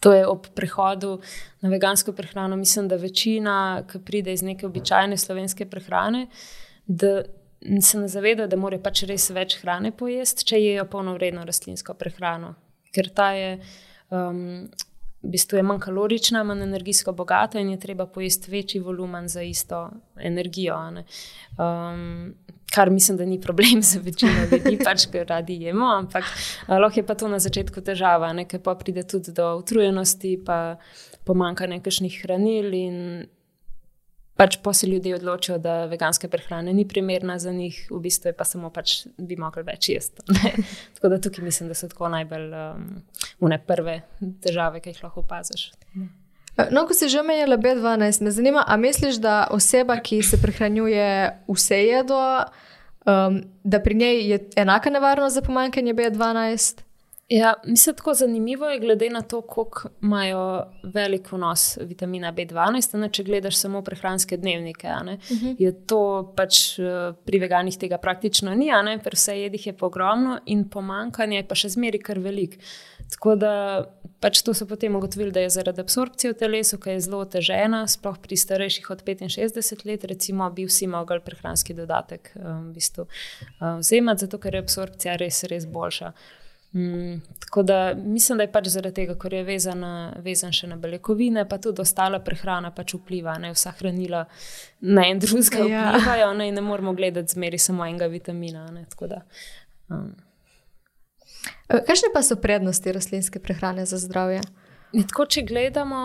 To 0.05 0.13
je 0.13 0.27
ob 0.29 0.51
prehodu 0.53 1.17
na 1.65 1.71
vegansko 1.73 2.13
prehrano. 2.13 2.57
Mislim, 2.61 2.89
da 2.89 3.01
večina, 3.01 3.85
ki 3.89 4.03
pride 4.05 4.35
iz 4.37 4.43
neke 4.45 4.67
običajne 4.67 5.17
slovenske 5.17 5.65
prehrane, 5.71 6.27
da 6.87 7.23
se 7.81 7.99
ne 7.99 8.09
zaveda, 8.09 8.47
da 8.47 8.59
morajo 8.61 8.83
pač 8.85 9.07
res 9.09 9.31
več 9.33 9.57
hrane 9.63 9.95
pojesti, 9.97 10.45
če 10.51 10.61
jejo 10.61 10.85
polnovredno 10.93 11.47
rastlinsko 11.49 11.97
prehrano. 11.97 12.53
Ker 12.93 13.09
ta 13.17 13.31
je, 13.33 13.55
um, 14.13 14.67
v 15.25 15.33
bistvu 15.33 15.57
je 15.59 15.65
manj 15.65 15.81
kalorična, 15.87 16.45
manj 16.45 16.67
energijsko 16.67 17.17
bogata 17.17 17.63
in 17.63 17.73
je 17.73 17.81
treba 17.81 18.05
pojesti 18.07 18.53
večji 18.53 18.83
volumen 18.85 19.29
za 19.33 19.43
isto 19.43 19.87
energijo 20.21 20.77
kar 22.75 22.91
mislim, 22.91 23.17
da 23.17 23.25
ni 23.25 23.41
problem 23.41 23.83
za 23.83 24.01
večino 24.03 24.33
ljudi, 24.51 24.79
pač 24.85 25.07
ki 25.13 25.25
radi 25.29 25.55
jemo, 25.63 25.87
ampak 25.87 26.25
lahko 26.69 27.01
je 27.01 27.07
pa 27.07 27.15
to 27.15 27.29
na 27.29 27.39
začetku 27.39 27.81
težava, 27.81 28.33
nekaj 28.33 28.63
pa 28.63 28.75
pride 28.75 29.07
tudi 29.07 29.33
do 29.33 29.55
utrujenosti, 29.61 30.37
pa 30.47 30.77
pomankanja 31.25 31.79
nekakšnih 31.79 32.21
hranil. 32.23 32.75
Pač 34.35 34.57
pa 34.63 34.73
se 34.75 34.89
ljudje 34.91 35.15
odločijo, 35.15 35.61
da 35.63 35.85
veganska 35.87 36.27
prehrana 36.29 36.73
ni 36.75 36.83
primerna 36.89 37.39
za 37.39 37.53
njih, 37.55 37.77
v 37.91 38.01
bistvu 38.03 38.33
pa 38.35 38.45
samo 38.45 38.71
pač 38.75 39.05
bi 39.19 39.37
mogli 39.39 39.63
več 39.63 39.93
jesti. 39.93 40.27
tako 40.97 41.13
da 41.13 41.21
tukaj 41.23 41.45
mislim, 41.45 41.71
da 41.71 41.79
so 41.79 41.87
tako 41.89 42.11
najbolj 42.11 42.51
um, 42.59 43.55
prve 43.67 44.01
težave, 44.43 44.83
ki 44.83 44.91
jih 44.91 45.05
lahko 45.07 45.23
opaziš. 45.23 45.69
No, 46.71 46.87
ko 46.87 46.95
si 46.95 47.09
že 47.09 47.21
omenjala 47.21 47.59
B12, 47.59 48.23
me 48.23 48.31
zanima, 48.31 48.65
ali 48.67 48.83
misliš, 48.83 49.17
da 49.19 49.47
oseba, 49.51 49.99
ki 50.01 50.23
se 50.23 50.39
prehranjuje 50.43 51.09
vse 51.49 51.79
jedo, 51.83 52.21
um, 53.07 53.43
da 53.65 53.81
pri 53.81 53.95
njej 53.95 54.31
je 54.31 54.39
enaka 54.57 54.91
nevarnost 54.91 55.35
za 55.35 55.43
pomanjkanje 55.43 55.95
B12? 55.95 56.85
Ja, 57.29 57.55
mislim, 57.65 57.97
tako 57.97 58.15
zanimivo 58.15 58.67
je, 58.67 58.79
glede 58.79 59.11
na 59.11 59.23
to, 59.23 59.41
koliko 59.41 59.89
imajo 60.03 60.65
velik 60.83 61.33
vnos 61.33 61.79
vitamina 61.81 62.33
B12. 62.33 62.99
Ne, 62.99 63.09
če 63.09 63.25
gledaš 63.25 63.57
samo 63.57 63.83
prehranske 63.83 64.37
dnevnike, 64.37 64.89
uh 64.89 65.03
mhm. 65.03 65.17
-huh. 65.31 65.57
je 65.59 65.87
to 65.87 66.33
pač 66.37 66.79
eh, 66.79 67.13
pri 67.25 67.39
veganih 67.39 67.79
tega 67.79 67.99
praktično 67.99 68.55
ni, 68.55 68.69
pri 69.05 69.17
vseh 69.17 69.39
jedih 69.39 69.67
je 69.67 69.73
pa 69.73 69.87
ogromno 69.87 70.39
in 70.47 70.69
pomankanje 70.69 71.37
je 71.37 71.49
pa 71.49 71.55
še 71.55 71.69
zmeri 71.69 71.99
kar 71.99 72.19
velik. 72.19 72.59
Tako 73.11 73.35
da 73.35 73.85
pač 74.25 74.41
to 74.43 74.55
so 74.57 74.65
potem 74.67 74.95
ugotovili, 74.97 75.33
da 75.33 75.43
je 75.45 75.51
zaradi 75.53 75.83
absorpcije 75.85 76.33
v 76.33 76.39
telesu, 76.41 76.79
ki 76.81 76.97
je 76.97 77.03
zelo 77.05 77.21
otežena, 77.27 77.83
sploh 77.91 78.17
pri 78.23 78.39
starejših 78.41 78.89
od 78.95 79.03
65 79.05 79.85
let, 79.85 80.07
recimo, 80.09 80.49
bi 80.51 80.65
vsi 80.65 80.89
mogli 80.89 81.21
prehranski 81.21 81.77
dodatek 81.77 82.33
um, 82.37 82.71
v 82.71 82.79
bistvu, 82.79 83.05
um, 83.61 83.83
vzemati, 83.83 84.25
zato 84.25 84.41
ker 84.41 84.57
je 84.57 84.65
absorpcija 84.65 85.19
res, 85.21 85.43
res 85.53 85.69
boljša. 85.69 86.13
Mm, 86.75 87.21
tako 87.45 87.63
da 87.63 87.95
mislim, 87.95 88.41
da 88.41 88.49
je 88.49 88.53
pač 88.57 88.73
zaradi 88.73 89.03
tega, 89.03 89.15
ker 89.21 89.37
je 89.37 89.45
vezan, 89.47 89.85
vezan 90.25 90.57
še 90.57 90.73
na 90.73 90.81
beljakovine, 90.81 91.45
pa 91.47 91.61
tudi 91.63 91.85
ostala 91.85 92.19
prehrana 92.25 92.73
pač 92.75 92.97
vpliva, 92.97 93.37
ne 93.39 93.53
vsa 93.53 93.77
hranila 93.77 94.25
na 94.81 95.05
en 95.07 95.21
drugega 95.23 95.69
ja. 95.69 95.87
vplivajo, 95.93 96.33
ne, 96.41 96.49
ne 96.57 96.65
moramo 96.65 96.97
gledati 96.97 97.37
zmeri 97.37 97.61
samo 97.61 97.85
enega 97.87 98.09
vitamina. 98.11 98.71
Ne, 98.73 98.89
da, 99.05 99.23
um. 99.93 100.15
Kakšne 101.69 102.13
pa 102.15 102.23
so 102.23 102.37
prednosti 102.37 102.93
rastlinske 102.93 103.41
prehrane 103.43 103.87
za 103.87 103.99
zdravje? 103.99 104.41
Tako, 104.95 105.27
če 105.27 105.43
gledamo, 105.49 106.01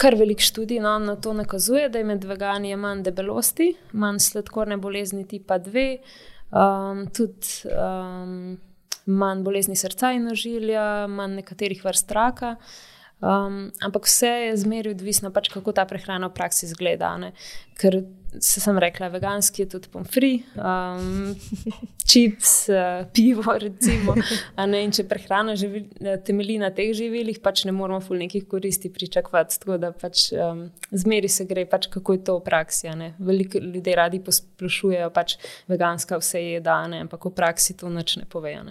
kar 0.00 0.16
velik 0.18 0.42
študij 0.44 0.80
no, 0.84 0.98
na 0.98 1.16
to 1.16 1.32
nakazuje, 1.32 1.88
da 1.88 2.00
je 2.00 2.08
med 2.08 2.24
vegani 2.28 2.74
manj 2.76 3.04
debelosti, 3.06 3.72
manj 3.92 4.20
sladkorne 4.26 4.76
bolezni 4.82 5.24
tipa 5.28 5.58
2, 5.62 5.86
um, 6.50 7.04
tudi 7.14 7.70
um, 7.72 8.58
manj 9.06 9.44
bolezni 9.46 9.76
srca 9.78 10.12
in 10.16 10.28
ožilja, 10.32 11.06
manj 11.08 11.40
nekaterih 11.40 11.84
vrst 11.84 12.12
raka. 12.16 12.56
Um, 13.20 13.68
ampak 13.84 14.06
vse 14.08 14.28
je 14.28 14.56
zmeraj 14.56 14.94
odvisno, 14.96 15.28
pač 15.30 15.50
kako 15.52 15.74
ta 15.76 15.84
prehrana 15.84 16.30
v 16.30 16.36
praksi 16.38 16.64
izgleda. 16.70 17.12
Ne? 17.20 17.34
Ker 17.76 17.98
se 18.40 18.62
sem 18.62 18.78
rekla, 18.80 19.10
veganski 19.12 19.62
je 19.62 19.68
tudi 19.74 19.90
pomfri, 19.92 20.30
um, 20.56 21.34
čips, 22.10 22.52
uh, 22.72 23.04
pivo. 23.12 23.52
Recimo, 23.60 24.14
če 24.56 25.04
prehrana 25.10 25.56
živi, 25.58 25.84
temelji 26.24 26.56
na 26.62 26.70
teh 26.72 26.94
živilih, 26.96 27.42
pač 27.44 27.66
ne 27.68 27.74
moramo 27.76 28.00
ful 28.00 28.16
nekih 28.22 28.46
koristi 28.48 28.88
pričakovati. 28.92 29.60
Tako 29.60 29.80
da 29.82 29.92
pač, 29.92 30.30
um, 30.32 30.68
zmeri 30.88 31.28
se 31.28 31.44
gre, 31.50 31.66
pač, 31.68 31.90
kako 31.92 32.16
je 32.16 32.24
to 32.24 32.38
v 32.38 32.46
praksi. 32.46 32.88
Veliko 33.20 33.60
ljudi 33.60 33.96
radi 34.00 34.22
posplošujejo, 34.24 35.12
pač 35.12 35.36
veganska 35.68 36.16
vse 36.22 36.46
je 36.54 36.62
dane, 36.64 37.04
ampak 37.04 37.28
v 37.28 37.36
praksi 37.36 37.76
to 37.76 37.92
nič 37.92 38.16
ne 38.22 38.24
povejo. 38.30 38.70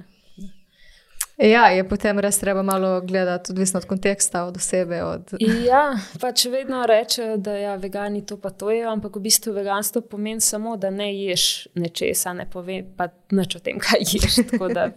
Ja, 1.40 1.70
je 1.72 1.86
potem 1.88 2.20
res 2.20 2.40
treba 2.40 2.62
malo 2.64 3.02
gledati, 3.02 3.52
odvisno 3.52 3.80
od 3.80 3.86
konteksta, 3.88 4.44
od 4.44 4.58
osebe. 4.58 5.04
Od... 5.04 5.34
Ja, 5.64 5.94
pač 6.20 6.46
vedno 6.52 6.84
rečejo, 6.86 7.38
da 7.38 7.56
ja, 7.56 7.76
vegani 7.80 8.26
to 8.26 8.38
pa 8.38 8.50
to 8.50 8.72
je, 8.72 8.84
ampak 8.84 9.16
v 9.16 9.24
bistvu 9.24 9.54
veganstvo 9.56 10.02
pomeni 10.02 10.44
samo, 10.44 10.76
da 10.78 10.92
ne 10.92 11.08
ješ 11.16 11.70
nečesa, 11.80 12.34
ne 12.36 12.44
pove 12.50 12.82
pa 12.98 13.08
nič 13.32 13.56
o 13.56 13.64
tem, 13.64 13.80
kaj 13.80 14.04
ješ. 14.04 14.42
Da, 14.76 14.90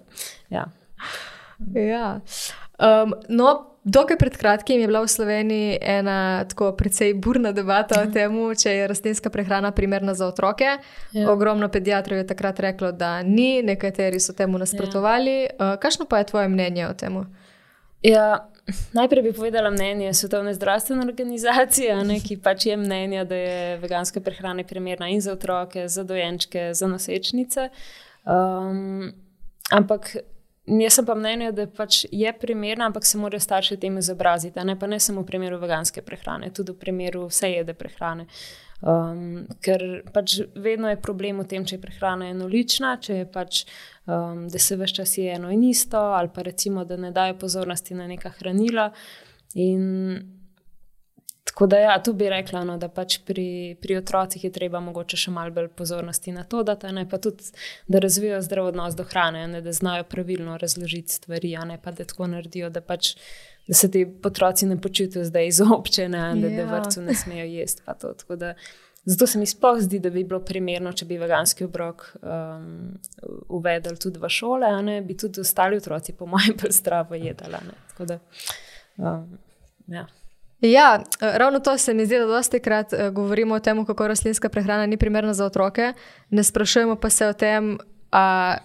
ja. 0.51 0.67
Ja. 1.75 2.21
Um, 2.79 3.15
no, 3.29 3.73
Dokaj 3.85 4.17
pred 4.17 4.37
kratkim 4.37 4.81
je 4.81 4.87
bila 4.87 5.01
v 5.03 5.09
Sloveniji 5.09 5.79
ena 5.83 6.45
tako 6.49 6.71
precej 6.73 7.15
burna 7.15 7.51
debata 7.53 7.99
o 8.03 8.07
tem, 8.07 8.37
če 8.55 8.77
je 8.77 8.85
rastlinska 8.87 9.31
prehrana 9.31 9.73
primerna 9.75 10.15
za 10.15 10.29
otroke. 10.31 10.77
Ja. 11.13 11.31
Ogromno 11.33 11.67
pediatrov 11.69 12.21
je 12.21 12.27
takrat 12.27 12.61
reklo, 12.61 12.93
da 12.93 13.23
ni, 13.23 13.63
nekateri 13.63 14.21
so 14.21 14.37
temu 14.39 14.59
nasprotovali. 14.59 15.35
Ja. 15.43 15.51
Uh, 15.59 15.75
kakšno 15.83 16.07
pa 16.07 16.23
je 16.23 16.31
tvoje 16.31 16.49
mnenje 16.49 16.87
o 16.87 16.95
tem? 16.95 17.19
Ja, 18.07 18.47
najprej 18.95 19.23
bi 19.23 19.33
povedala 19.33 19.71
mnenje 19.75 20.15
Svetovne 20.15 20.55
zdravstvene 20.55 21.03
organizacije, 21.03 22.05
ne, 22.07 22.21
ki 22.23 22.39
pač 22.39 22.67
je 22.71 22.77
mnenja, 22.79 23.25
da 23.27 23.35
je 23.35 23.79
veganska 23.83 24.23
prehrana 24.23 24.63
primerna 24.63 25.11
in 25.11 25.21
za 25.21 25.35
otroke, 25.35 25.89
za 25.89 26.07
dojenčke, 26.07 26.71
za 26.75 26.87
nosečnice. 26.87 27.67
Um, 28.23 29.11
ampak 29.75 30.17
Jaz 30.67 30.95
sem 30.95 31.07
pa 31.07 31.15
mnenja, 31.19 31.51
da 31.51 31.65
pač 31.67 32.05
je 32.13 32.33
primerna, 32.39 32.87
ampak 32.87 33.07
se 33.07 33.19
morajo 33.19 33.43
starši 33.43 33.81
tem 33.83 33.97
izobraziti. 33.99 34.63
Ne, 34.65 34.77
ne 34.89 34.99
samo 35.01 35.25
v 35.25 35.27
primeru 35.27 35.59
veganske 35.59 36.05
prehrane, 36.07 36.53
tudi 36.55 36.71
v 36.73 36.79
primeru 36.79 37.25
vse 37.27 37.51
jede 37.51 37.75
prehrane. 37.75 38.29
Um, 38.83 39.47
ker 39.63 39.83
pač 40.15 40.41
vedno 40.59 40.91
je 40.91 41.01
problem 41.03 41.43
v 41.43 41.49
tem, 41.51 41.67
če 41.67 41.77
je 41.77 41.83
prehrana 41.83 42.31
enolična, 42.31 42.97
če 43.03 43.19
je 43.21 43.27
pač, 43.31 43.65
um, 44.07 44.47
da 44.51 44.59
se 44.59 44.79
vse 44.79 44.95
čas 45.01 45.17
je 45.19 45.35
eno 45.35 45.51
in 45.55 45.63
isto, 45.67 45.99
ali 46.15 46.31
pa 46.35 46.47
recimo, 46.47 46.87
da 46.87 46.99
ne 46.99 47.11
dajo 47.15 47.39
pozornosti 47.43 47.99
na 47.99 48.07
neka 48.11 48.31
hranila. 48.39 48.89
In 49.55 50.42
Tako 51.53 51.67
da, 51.67 51.79
ja, 51.79 52.03
tu 52.03 52.13
bi 52.13 52.29
rekla, 52.31 52.63
no, 52.65 52.79
da 52.81 52.89
pač 52.89 53.19
pri, 53.29 53.77
pri 53.81 53.99
otrocih 54.01 54.45
je 54.45 54.51
treba 54.53 54.81
mogoče 54.81 55.19
še 55.21 55.33
malo 55.35 55.53
bolj 55.53 55.67
pozornosti 55.77 56.33
na 56.33 56.47
to, 56.49 56.63
da, 56.65 56.79
ne, 56.97 57.05
tudi, 57.21 57.51
da 57.93 58.01
razvijajo 58.01 58.39
zdrav 58.47 58.71
odnos 58.71 58.97
do 58.97 59.05
hrane, 59.05 59.43
ne, 59.53 59.61
da 59.61 59.75
znajo 59.77 60.07
pravilno 60.09 60.57
razložiti 60.57 61.13
stvari, 61.13 61.51
ne 61.69 61.77
pa 61.83 61.93
da 61.93 62.07
tako 62.09 62.31
naredijo, 62.33 62.71
da, 62.73 62.81
pač, 62.81 63.11
da 63.69 63.77
se 63.77 63.91
ti 63.93 64.07
otroci 64.25 64.67
ne 64.71 64.79
počutijo 64.81 65.27
zdaj 65.29 65.51
izobčene, 65.51 66.23
da, 66.41 66.55
ja. 66.55 66.65
da 66.65 66.79
vrtu 66.79 67.05
ne 67.05 67.19
smejo 67.21 67.45
jesti. 67.45 67.85
Da, 68.41 68.55
zato 69.05 69.29
se 69.29 69.39
mi 69.39 69.47
sploh 69.47 69.83
zdi, 69.85 70.01
da 70.01 70.11
bi 70.11 70.25
bilo 70.25 70.41
primerno, 70.41 70.95
če 70.97 71.05
bi 71.05 71.21
veganski 71.21 71.69
obrok 71.69 72.07
um, 72.23 72.97
uvedli 73.53 73.99
tudi 74.01 74.25
v 74.25 74.33
šole, 74.33 74.73
ne, 74.89 74.97
bi 75.05 75.21
tudi 75.21 75.45
ostali 75.45 75.77
otroci, 75.77 76.17
po 76.17 76.33
mojem, 76.33 76.57
bolj 76.65 76.73
zdravo 76.81 77.21
jedali. 77.21 77.61
Um, 78.97 79.39
ja. 79.93 80.09
Ja, 80.63 81.03
eh, 81.21 81.39
ravno 81.39 81.59
to 81.59 81.79
se 81.79 81.95
mi 81.95 82.07
zdi, 82.07 82.19
da 82.19 82.27
dosti 82.27 82.61
krat 82.61 82.93
uh, 82.93 83.09
govorimo 83.09 83.55
o 83.55 83.61
tem, 83.61 83.87
kako 83.87 84.09
rastlinska 84.09 84.49
prehrana 84.49 84.87
ni 84.87 84.97
primerna 84.97 85.35
za 85.35 85.45
otroke, 85.45 85.93
ne 86.31 86.43
sprašujemo 86.43 86.97
pa 86.97 87.11
se 87.11 87.27
o 87.27 87.33
tem, 87.33 87.79
a 88.13 88.57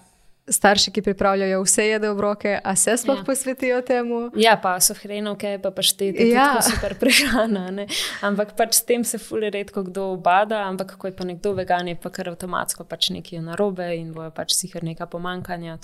starši, 0.48 0.92
ki 0.92 1.02
pripravljajo 1.02 1.62
vse 1.64 1.86
jede 1.86 2.10
v 2.10 2.20
roke, 2.20 2.60
a 2.64 2.76
se 2.76 2.98
sploh 2.98 3.18
ja. 3.20 3.24
posvetijo 3.24 3.82
temu. 3.82 4.22
Ja, 4.36 4.56
pa 4.62 4.78
so 4.80 4.96
hrenovke, 4.96 5.58
pa 5.64 5.72
pa 5.72 5.84
šteti, 5.84 6.30
ja. 6.32 6.48
da 6.56 6.62
so 6.62 6.76
super 6.76 6.96
prehrana. 7.00 7.68
Ne? 7.72 7.88
Ampak 8.26 8.56
pač 8.58 8.80
s 8.80 8.86
tem 8.88 9.04
se 9.04 9.20
fulje 9.22 9.52
redko 9.54 9.84
kdo 9.88 10.12
obada, 10.16 10.64
ampak 10.68 10.96
ko 10.98 11.12
je 11.12 11.16
pa 11.16 11.28
nekdo 11.28 11.54
vegan, 11.58 11.92
je 11.92 11.98
pa 12.00 12.12
kar 12.14 12.32
avtomatsko 12.32 12.88
pač 12.88 13.12
nekaj 13.16 13.44
narobe 13.44 13.90
in 13.98 14.14
bojo 14.16 14.32
pač 14.36 14.56
sicer 14.56 14.88
neka 14.88 15.10
pomankanja. 15.12 15.78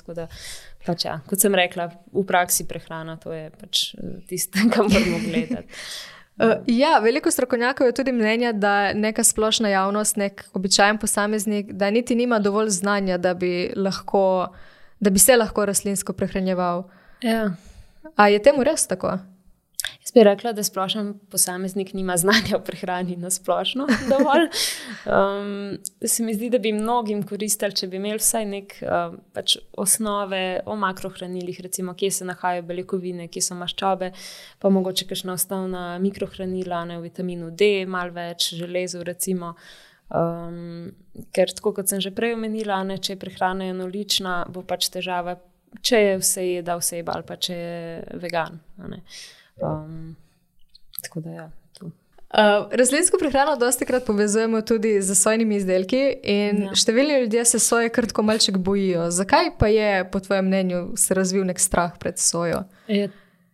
Pač 0.84 1.05
ja, 1.05 1.20
kot 1.27 1.39
sem 1.39 1.55
rekla, 1.55 1.89
v 2.12 2.25
praksi 2.27 2.67
prehrana 2.67 3.15
to 3.20 3.36
je 3.36 3.48
pač 3.60 3.93
eh, 4.00 4.20
tisto, 4.27 4.60
kar 4.74 4.88
moramo 4.88 5.22
gledati. 5.27 5.82
Uh, 6.38 6.54
ja, 6.68 7.00
veliko 7.00 7.32
strokovnjakov 7.32 7.88
je 7.88 7.94
tudi 7.94 8.12
mnenja, 8.12 8.52
da 8.52 8.94
neka 8.94 9.24
splošna 9.24 9.70
javnost, 9.70 10.18
nek 10.18 10.46
običajen 10.54 10.98
posameznik, 10.98 11.72
da 11.72 11.92
niti 11.92 12.16
nima 12.16 12.40
dovolj 12.40 12.70
znanja, 12.70 13.18
da 13.18 13.34
bi, 13.34 13.72
lahko, 13.75 14.48
da 15.00 15.10
bi 15.10 15.20
se 15.20 15.38
lahko 15.38 15.66
rastlinsko 15.66 16.13
prehranjeval. 16.13 16.84
Ja. 17.22 17.52
A 18.16 18.28
je 18.28 18.42
temu 18.44 18.63
res 18.63 18.88
tako? 18.88 19.18
Jaz 20.04 20.12
bi 20.12 20.24
rekla, 20.24 20.52
da 20.52 20.64
splošen 20.64 21.14
posameznik 21.32 21.94
nima 21.94 22.18
znanja 22.18 22.58
o 22.58 22.60
prehrani 22.60 23.16
na 23.16 23.30
splošno. 23.30 23.88
Um, 25.04 25.78
se 26.06 26.24
mi 26.24 26.34
zdi, 26.34 26.50
da 26.50 26.58
bi 26.60 26.72
mnogim 26.74 27.24
koristili, 27.28 27.76
če 27.76 27.88
bi 27.92 27.98
imeli 28.00 28.20
vsaj 28.20 28.46
nek 28.48 28.76
uh, 28.82 29.16
pač 29.36 29.58
osnove 29.78 30.62
o 30.66 30.78
makrohranilih, 30.80 31.60
recimo, 31.66 31.92
kje 31.94 32.12
se 32.12 32.28
nahajajo 32.28 32.64
beljakovine, 32.70 33.28
kje 33.28 33.44
so 33.44 33.58
maščobe, 33.60 34.14
pa 34.60 34.72
mogoče 34.72 35.10
kakšna 35.10 35.36
osnovna 35.36 35.84
mikrohranila, 36.00 36.86
ne 36.88 37.02
v 37.02 37.10
vitaminu 37.10 37.52
D, 37.52 37.84
malo 37.84 38.16
več 38.16 38.54
železo. 38.56 39.04
Recimo. 39.04 39.54
Um, 40.08 40.94
ker, 41.36 41.52
tako 41.52 41.76
kot 41.76 41.92
sem 41.92 42.04
že 42.04 42.14
prej 42.16 42.38
omenila, 42.38 42.80
ne, 42.88 43.00
če 43.00 43.16
je 43.16 43.22
prehrana 43.24 43.68
enolična, 43.74 44.44
bo 44.52 44.64
pač 44.68 44.88
težava, 44.94 45.36
če 45.84 46.04
je 46.08 46.18
vse 46.24 46.50
jedel, 46.50 46.84
vse 46.84 47.00
je 47.02 47.08
bal, 47.08 47.28
pa 47.28 47.40
če 47.40 47.60
je 47.60 48.20
vegan. 48.24 48.62
Um, 49.62 50.16
tako 51.02 51.20
da, 51.20 51.30
ja. 51.30 51.52
Uh, 52.34 52.72
Razlinsko 52.72 53.18
prehrano 53.20 53.56
dosti 53.56 53.86
krat 53.86 54.06
povezujemo 54.06 54.62
tudi 54.62 55.02
z 55.02 55.16
sojnimi 55.16 55.56
izdelki, 55.56 56.00
in 56.24 56.64
ja. 56.64 56.72
številni 56.74 57.20
ljudje 57.22 57.44
se 57.46 57.60
soje 57.62 57.92
kratko 57.94 58.24
malček 58.26 58.58
bojijo. 58.58 59.12
Zakaj 59.14 59.52
pa 59.60 59.70
je, 59.70 59.92
po 60.10 60.22
tvojem 60.24 60.48
mnenju, 60.50 60.80
se 60.98 61.14
razvil 61.14 61.46
nek 61.46 61.62
strah 61.62 61.94
pred 62.02 62.18
sojo? 62.18 62.64
Je, 62.90 63.12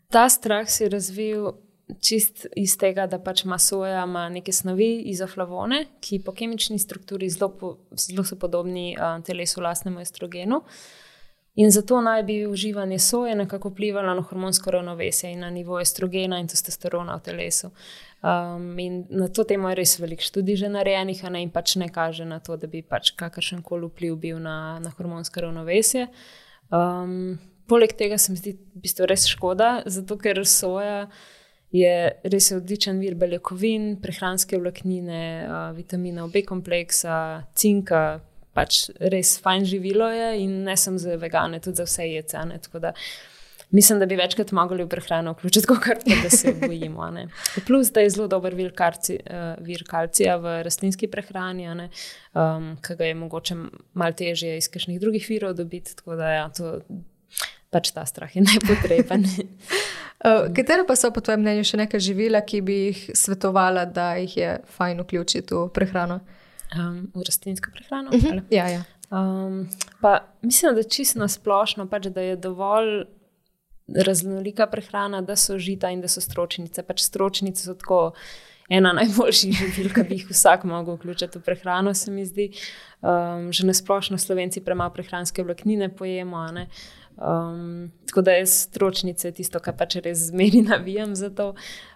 ta 0.07 0.29
strah 0.31 0.69
se 0.71 0.85
je 0.85 0.93
razvil 0.95 1.51
čist 1.99 2.45
iz 2.55 2.77
tega, 2.79 3.03
da 3.11 3.19
pač 3.19 3.43
ima 3.43 3.57
soja 3.59 4.05
ima 4.07 4.29
neke 4.31 4.55
snovi, 4.55 4.93
izoflavone, 5.11 5.83
ki 5.99 6.21
po 6.23 6.31
kemični 6.31 6.79
strukturi 6.79 7.27
zelo, 7.33 7.51
po, 7.59 7.75
zelo 7.99 8.23
so 8.23 8.39
podobni 8.39 8.93
uh, 8.95 9.19
telesu, 9.27 9.59
lastnemu 9.65 9.99
estrogenu. 10.05 10.63
Uh, 10.63 10.79
In 11.55 11.71
zato 11.71 12.01
naj 12.01 12.23
bi 12.23 12.45
uživanje 12.47 12.99
soje 12.99 13.35
nekako 13.35 13.69
vplivalo 13.69 14.13
na 14.15 14.21
hormonsko 14.21 14.71
ravnovesje 14.71 15.31
in 15.31 15.39
na 15.39 15.49
nivo 15.49 15.79
estrogena 15.79 16.39
in 16.39 16.47
testosterona 16.47 17.15
v 17.15 17.23
telesu. 17.25 17.71
Um, 18.21 18.79
in 18.79 19.05
na 19.09 19.27
to 19.27 19.43
temo 19.43 19.69
je 19.69 19.75
res 19.75 19.99
veliko 19.99 20.23
študij 20.23 20.55
že 20.55 20.69
narejenih, 20.69 21.23
ne 21.31 21.41
in 21.43 21.49
pač 21.49 21.75
ne 21.75 21.89
kaže 21.89 22.25
na 22.25 22.39
to, 22.39 22.57
da 22.57 22.67
bi 22.67 22.81
pač 22.81 23.11
kakršen 23.15 23.61
koli 23.63 23.87
vpliv 23.87 24.15
bil 24.15 24.39
na, 24.39 24.79
na 24.79 24.91
hormonsko 24.97 25.41
ravnovesje. 25.41 26.07
Um, 26.71 27.39
poleg 27.67 27.95
tega 27.97 28.17
se 28.17 28.31
mi 28.31 28.37
zdi 28.37 28.53
v 28.53 28.83
bistvu 28.83 29.07
res 29.07 29.27
škoda, 29.27 29.83
zato 29.85 30.17
ker 30.17 30.43
soja 30.45 31.07
je 31.71 31.93
res 32.23 32.51
odličen 32.51 32.99
vir 32.99 33.15
beljakovin, 33.15 33.95
prehranske 34.01 34.59
vlaknine, 34.59 35.23
uh, 35.45 35.57
vitamina 35.77 36.27
B 36.27 36.43
kompleksa, 36.43 37.45
cinka, 37.55 38.19
pač 38.53 38.89
res 38.99 39.37
fajn 39.43 39.65
živilo 39.65 40.09
je 40.11 40.29
in 40.43 40.63
ne 40.63 40.77
samo 40.77 40.97
za 40.97 41.17
vegane, 41.21 41.59
tudi 41.59 41.81
za 41.81 41.87
vse 41.87 42.07
jecene. 42.09 42.59
Mislim, 43.71 43.99
da 43.99 44.05
bi 44.05 44.15
večkrat 44.17 44.51
mogli 44.51 44.83
v 44.83 44.89
prehrano 44.89 45.31
vključiti, 45.31 45.67
kot 45.67 46.05
da 46.23 46.29
se 46.29 46.53
bojimo. 46.61 47.11
Plus, 47.67 47.91
da 47.93 48.01
je 48.01 48.09
zelo 48.09 48.27
dober 48.27 48.55
vir, 48.55 48.71
karci, 48.73 49.19
uh, 49.29 49.61
vir 49.61 49.83
kalcija 49.87 50.37
v 50.41 50.55
rastlinski 50.65 51.07
prehrani, 51.07 51.67
um, 51.69 52.71
ki 52.81 52.95
ga 52.97 53.11
je 53.11 53.15
mogoče 53.15 53.55
malo 53.93 54.17
težje 54.17 54.57
iz 54.57 54.69
kakšnih 54.73 54.99
drugih 54.99 55.29
virov 55.29 55.53
dobiti. 55.53 55.95
Tako 55.95 56.17
da 56.17 56.31
ja, 56.33 56.49
to, 56.49 56.79
pač 57.69 57.91
ta 57.93 58.07
strah 58.09 58.35
je 58.35 58.41
nepotreben. 58.41 59.29
uh, 59.29 60.49
Katera 60.57 60.87
pa 60.87 60.97
so 60.97 61.13
po 61.13 61.21
tvojem 61.21 61.45
mnenju 61.45 61.69
še 61.69 61.83
neka 61.85 62.01
živila, 62.01 62.41
ki 62.41 62.65
bi 62.65 62.81
jih 62.87 63.05
svetovala, 63.13 63.85
da 63.85 64.15
jih 64.17 64.37
je 64.37 64.59
fajn 64.79 65.05
vključiti 65.05 65.53
v 65.53 65.69
prehrano? 65.77 66.23
Um, 66.77 67.11
v 67.15 67.23
rastlinsko 67.25 67.71
prehrano. 67.73 68.09
Uh 68.13 68.21
-huh. 68.21 68.41
ja, 68.49 68.67
ja. 68.67 68.83
Um, 69.11 69.69
pa 70.01 70.19
mislim, 70.41 70.75
da 70.75 70.83
čisto 70.83 71.27
splošno, 71.27 71.87
pač, 71.89 72.05
da 72.05 72.21
je 72.21 72.35
dovolj 72.35 73.05
raznolika 73.95 74.67
prehrana, 74.67 75.21
da 75.21 75.35
so 75.35 75.57
žita 75.57 75.89
in 75.89 76.01
da 76.01 76.07
so 76.07 76.21
stročnice. 76.21 76.83
Pač 76.83 77.01
stročnice 77.01 77.63
so 77.63 77.73
tako 77.73 78.11
ena 78.69 78.93
najboljših 78.93 79.57
živil, 79.57 79.89
ki 79.93 80.03
bi 80.03 80.19
jih 80.19 80.29
vsak 80.29 80.63
mogel 80.63 80.95
vključiti 80.95 81.39
v 81.39 81.41
prehrano, 81.41 81.93
se 81.93 82.11
mi 82.11 82.25
zdi. 82.25 82.51
Um, 83.01 83.51
že 83.53 83.65
na 83.65 83.73
splošno 83.73 84.17
slovenci 84.17 84.61
premalo 84.61 84.93
prehranske 84.93 85.43
vlaknine 85.43 85.89
pojemo. 85.95 86.45
Um, 87.17 87.91
tako 88.05 88.21
da 88.21 88.31
je 88.31 88.45
stročnice 88.45 89.31
tisto, 89.31 89.59
kar 89.59 89.75
pač 89.77 89.95
res 89.95 90.29
zmeri 90.29 90.61
navijam 90.71 91.15
za 91.15 91.29
to. 91.29 91.53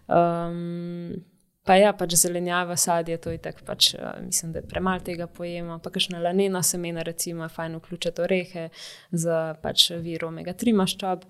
Um, 0.08 1.24
Pa 1.64 1.78
ja, 1.80 1.94
pač 1.96 2.18
zelenjava, 2.20 2.76
sadje, 2.76 3.16
to 3.24 3.32
je 3.32 3.40
tako, 3.40 3.64
pač, 3.66 3.94
uh, 3.96 4.18
mislim, 4.26 4.52
da 4.52 4.60
je 4.60 4.68
premalo 4.68 5.00
tega 5.00 5.30
pojema. 5.32 5.78
Pa 5.80 5.94
kakšna 5.96 6.20
lanena 6.20 6.60
semena, 6.64 7.06
recimo, 7.08 7.48
fajn 7.50 7.78
vključiti 7.80 8.22
orehe 8.22 8.68
za 9.12 9.40
pač 9.64 9.90
vir 10.04 10.26
omega-3 10.28 10.76
maščob. 10.82 11.24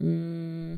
Mm, 0.00 0.76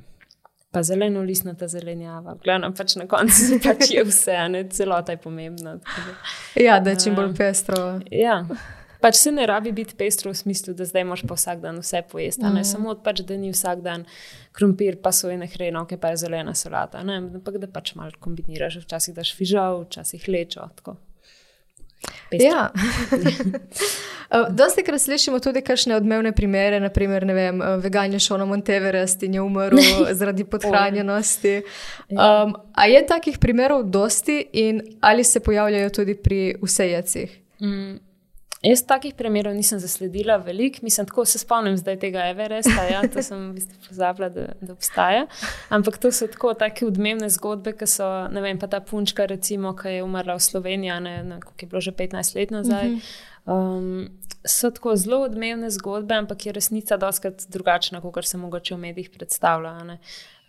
pa 0.73 0.83
zeleno 0.87 1.23
listnata 1.27 1.69
zelenjava. 1.69 2.37
Glavno 2.45 2.71
pač 2.79 2.95
na 2.97 3.09
koncu 3.11 3.59
pač 3.67 3.91
je 3.91 4.07
vse, 4.07 4.39
ne 4.55 4.63
celota 4.71 5.17
je 5.17 5.21
pomembna. 5.25 5.77
Ja, 6.55 6.79
da 6.81 6.95
je 6.95 7.03
čim 7.05 7.19
bolj 7.19 7.35
pestro. 7.37 7.99
Ja. 8.11 8.45
Pač 9.03 9.19
se 9.19 9.33
ne 9.35 9.47
rabi 9.47 9.73
biti 9.75 9.97
pestro 9.99 10.31
v 10.31 10.39
smislu, 10.39 10.75
da 10.79 10.87
zdaj 10.87 11.05
moš 11.05 11.25
pa 11.29 11.35
vsak 11.35 11.61
dan 11.61 11.81
vse 11.83 12.05
pojesti. 12.11 12.45
Mm. 12.47 12.65
Samo 12.65 12.95
pač, 12.95 13.25
da 13.27 13.37
ni 13.37 13.51
vsak 13.51 13.83
dan 13.83 14.05
krompir, 14.55 15.01
pa 15.03 15.13
so 15.13 15.31
ene 15.33 15.49
hrenovke, 15.51 15.99
pa 15.99 16.13
je 16.13 16.23
zelena 16.25 16.55
solata. 16.55 17.03
Ampak 17.03 17.59
da 17.59 17.71
pač 17.71 17.97
malo 17.99 18.15
kombiniraš, 18.23 18.83
včasih 18.85 19.17
daš 19.17 19.35
fižol, 19.39 19.87
včasih 19.89 20.29
lečo. 20.29 20.69
Tako. 20.79 20.97
Ja. 22.31 22.71
Dosti 24.59 24.83
krat 24.83 25.01
slišimo 25.01 25.39
tudi 25.45 25.61
kakšne 25.61 25.97
odmevne 25.97 26.33
primere, 26.33 26.79
naprimer, 26.81 27.27
vem, 27.35 27.61
vegan 27.83 28.15
je 28.17 28.23
šel 28.23 28.41
na 28.41 28.47
Monteverest 28.49 29.23
in 29.27 29.35
je 29.37 29.43
umrl 29.43 29.83
zaradi 30.19 30.47
podhranjenosti. 30.49 31.59
Um, 32.11 32.55
a 32.73 32.87
je 32.89 33.03
takih 33.07 33.39
primerov 33.39 33.85
dosti 33.91 34.41
in 34.53 34.81
ali 35.01 35.25
se 35.25 35.41
pojavljajo 35.41 35.91
tudi 35.91 36.15
pri 36.15 36.41
vsejecih? 36.63 37.39
Mm. 37.61 38.12
Jaz 38.63 38.85
takih 38.87 39.15
primerov 39.19 39.57
nisem 39.59 39.81
zasledila 39.83 40.37
veliko, 40.39 40.79
mislim, 40.83 41.07
tako 41.07 41.25
se 41.25 41.39
spomnim 41.39 41.77
zdaj 41.77 41.97
tega 41.99 42.29
Everesta, 42.31 42.85
ja, 42.91 43.01
to 43.13 43.23
sem 43.23 43.49
v 43.49 43.57
bistvu 43.57 43.89
pozabila, 43.89 44.29
da, 44.31 44.45
da 44.61 44.73
obstaja. 44.73 45.25
Ampak 45.69 45.99
to 45.99 46.13
so 46.15 46.29
tako 46.31 46.55
take 46.55 46.87
odmevne 46.87 47.27
zgodbe, 47.31 47.73
ki 47.75 47.89
so, 47.91 48.07
ne 48.31 48.45
vem, 48.45 48.61
pa 48.63 48.71
ta 48.71 48.79
punčka, 48.81 49.27
recimo, 49.27 49.75
ki 49.75 49.97
je 49.97 50.05
umrla 50.07 50.39
v 50.39 50.47
Sloveniji, 50.47 51.01
ne, 51.03 51.17
ne, 51.27 51.41
ki 51.43 51.67
je 51.67 51.73
bilo 51.75 51.83
že 51.83 51.95
15 51.99 52.39
let 52.39 52.55
nazaj. 52.55 52.95
Um, 53.51 54.13
so 54.47 54.71
tako 54.71 54.95
zelo 54.97 55.25
odmevne 55.27 55.71
zgodbe, 55.71 56.15
ampak 56.15 56.47
je 56.47 56.53
resnica 56.53 56.97
doskrat 56.97 57.43
drugačna, 57.49 58.01
kot 58.01 58.25
se 58.25 58.39
mogoče 58.39 58.75
v 58.75 58.79
medijih 58.79 59.11
predstavlja. 59.11 59.99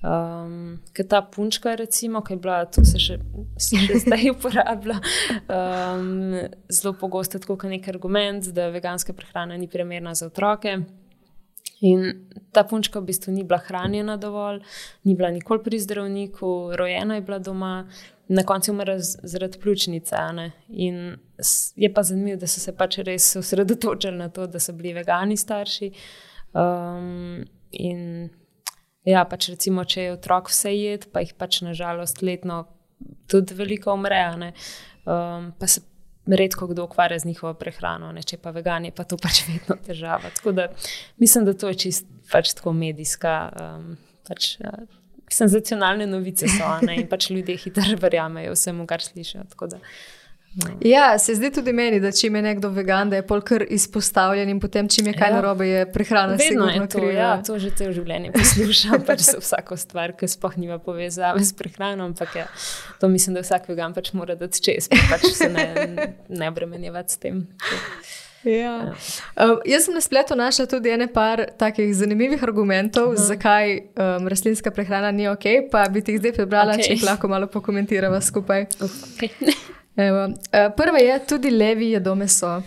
Um, 0.03 0.81
ker 0.91 1.07
ta 1.07 1.21
punčka, 1.21 1.77
recimo, 1.79 2.19
ki 2.21 2.33
je 2.33 2.39
bila, 2.43 2.57
to 2.67 2.81
se 2.83 2.99
še, 2.99 3.15
še 3.55 3.79
zdaj 4.03 4.33
uporablja, 4.33 4.97
um, 5.47 6.35
zelo 6.67 6.91
pogosto 6.99 7.39
kot 7.39 7.63
nek 7.71 7.87
argument, 7.87 8.49
da 8.51 8.67
veganska 8.73 9.15
prehrana 9.15 9.55
ni 9.57 9.69
primerna 9.71 10.11
za 10.19 10.27
otroke. 10.27 10.75
In 11.87 12.03
ta 12.51 12.65
punčka 12.67 12.99
v 12.99 13.07
bistvu 13.11 13.31
ni 13.35 13.45
bila 13.47 13.61
hranjena 13.63 14.17
dovolj, 14.19 14.59
ni 15.07 15.15
bila 15.15 15.31
nikoli 15.31 15.63
pri 15.63 15.79
zdravniku, 15.79 16.51
rojena 16.79 17.15
je 17.15 17.25
bila 17.27 17.39
doma, 17.39 17.73
na 18.27 18.43
koncu 18.43 18.71
je 18.71 18.75
umrla 18.75 18.99
zaradi 18.99 19.59
pljučnice. 19.59 20.19
In 20.67 21.17
je 21.75 21.93
pa 21.93 22.03
zanimivo, 22.03 22.39
da 22.43 22.47
so 22.47 22.59
se 22.59 22.75
pač 22.75 22.99
res 23.07 23.35
osredotočili 23.39 24.17
na 24.19 24.29
to, 24.29 24.47
da 24.47 24.59
so 24.59 24.75
bili 24.75 24.93
vegani 24.99 25.39
starši. 25.39 25.91
Um, 26.53 27.43
in 27.71 28.29
Ja, 29.07 29.25
pač 29.27 29.49
recimo, 29.51 29.83
če 29.83 30.07
je 30.07 30.13
otrok 30.15 30.51
vse 30.51 30.71
jed, 30.71 31.09
pa 31.11 31.23
jih 31.25 31.33
pač 31.35 31.61
nažalost 31.65 32.21
letno 32.23 32.63
tudi 33.27 33.55
veliko 33.57 33.95
umre, 33.97 34.53
um, 35.03 35.51
pa 35.59 35.67
se 35.67 35.83
redko 36.27 36.67
kdo 36.67 36.83
ukvarja 36.83 37.19
z 37.19 37.25
njihovo 37.25 37.53
prehrano, 37.53 38.11
ne? 38.15 38.23
če 38.23 38.37
pa 38.39 38.53
vegan 38.55 38.85
je, 38.87 38.93
pa 38.95 39.03
to 39.03 39.17
pač 39.19 39.43
vedno 39.47 39.75
težava. 39.83 40.31
Tako 40.37 40.53
da 40.55 40.69
mislim, 41.19 41.45
da 41.45 41.53
to 41.53 41.71
je 41.73 41.79
čist 41.87 42.07
pač 42.31 42.53
tako 42.55 42.73
medijska. 42.73 43.37
Um, 43.59 43.95
pač, 44.27 44.55
ja, 44.63 44.77
Senzacionalne 45.33 46.05
novice 46.05 46.47
so, 46.51 46.67
ne? 46.85 46.99
in 47.01 47.07
pač 47.09 47.31
ljudje 47.33 47.57
hitro 47.57 47.97
verjamejo 47.99 48.53
vsemu, 48.53 48.85
kar 48.87 49.01
slišijo. 49.01 49.47
No. 49.49 49.79
Ja, 50.81 51.19
se 51.19 51.35
zdi 51.35 51.49
tudi 51.51 51.73
meni, 51.73 51.97
da 51.99 52.11
če 52.13 52.27
je 52.27 52.41
nekdo 52.45 52.69
vegan, 52.73 53.09
da 53.09 53.17
je 53.17 53.25
polkar 53.25 53.63
izpostavljen 53.73 54.49
in 54.53 54.59
potem, 54.61 54.87
če 54.91 55.01
je 55.07 55.13
kaj 55.17 55.31
ja. 55.31 55.37
narobe, 55.39 55.65
je 55.67 55.85
prehrana 55.91 56.37
vedno 56.37 56.67
je 56.69 56.87
to. 56.93 57.03
Ja, 57.09 57.31
to 57.45 57.57
že 57.61 57.71
cel 57.77 57.93
življenje 57.95 58.33
poslušam, 58.35 59.01
pač 59.07 59.25
se 59.25 59.39
vsako 59.41 59.77
stvar, 59.81 60.13
ki 60.17 60.29
sploh 60.29 60.59
nima 60.61 60.77
povezave 60.83 61.41
s 61.41 61.57
prehrano, 61.57 62.05
ampak 62.11 62.37
ja, 62.43 62.45
to 63.01 63.09
mislim, 63.09 63.39
da 63.39 63.45
vsak 63.45 63.65
vegan 63.71 63.97
pač 63.97 64.13
mora 64.13 64.37
dati 64.37 64.61
čez, 64.61 64.91
pa 64.93 65.01
pač 65.15 65.31
se 65.33 65.49
ne, 65.49 66.13
ne 66.29 66.53
obremenjevati 66.53 67.17
s 67.17 67.23
tem. 67.25 67.45
Ja. 67.73 67.81
Ja. 68.43 68.91
Um, 69.39 69.61
jaz 69.65 69.85
sem 69.87 69.93
na 69.95 70.01
spletu 70.03 70.35
našla 70.35 70.65
tudi 70.67 70.91
ene 70.91 71.07
par 71.07 71.45
takih 71.57 71.93
zanimivih 71.95 72.43
argumentov, 72.43 73.13
uh 73.13 73.15
-huh. 73.15 73.27
zakaj 73.27 73.77
um, 73.79 74.27
rastlinska 74.27 74.71
prehrana 74.71 75.11
ni 75.11 75.29
ok, 75.31 75.71
pa 75.71 75.87
bi 75.89 76.01
ti 76.01 76.11
jih 76.11 76.19
zdaj 76.19 76.33
prebrala, 76.33 76.73
okay. 76.73 76.83
če 76.83 76.93
jih 76.93 77.03
lahko 77.03 77.27
malo 77.27 77.47
pokomentiramo 77.47 78.21
skupaj. 78.21 78.65
Okay. 78.79 79.55
Evo, 79.95 80.25
uh, 80.25 80.73
prva 80.77 80.97
je, 80.97 81.19
tudi 81.27 81.51
levi 81.51 81.91
jedo 81.91 82.15
meso. 82.15 82.61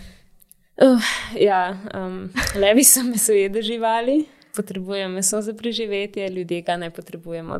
Uh, 0.77 1.01
ja, 1.39 1.77
um, 1.93 2.29
levi 2.55 2.83
so 2.83 3.03
mesojede 3.03 3.61
živali, 3.61 4.25
potrebujejo 4.55 5.09
meso 5.09 5.41
za 5.41 5.53
preživetje, 5.53 6.29
ljudje 6.29 6.61
ga 6.61 6.77
ne 6.77 6.89
potrebujemo. 6.89 7.59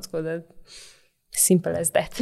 Simple 1.38 1.80
as 1.80 1.92
that. 1.92 2.18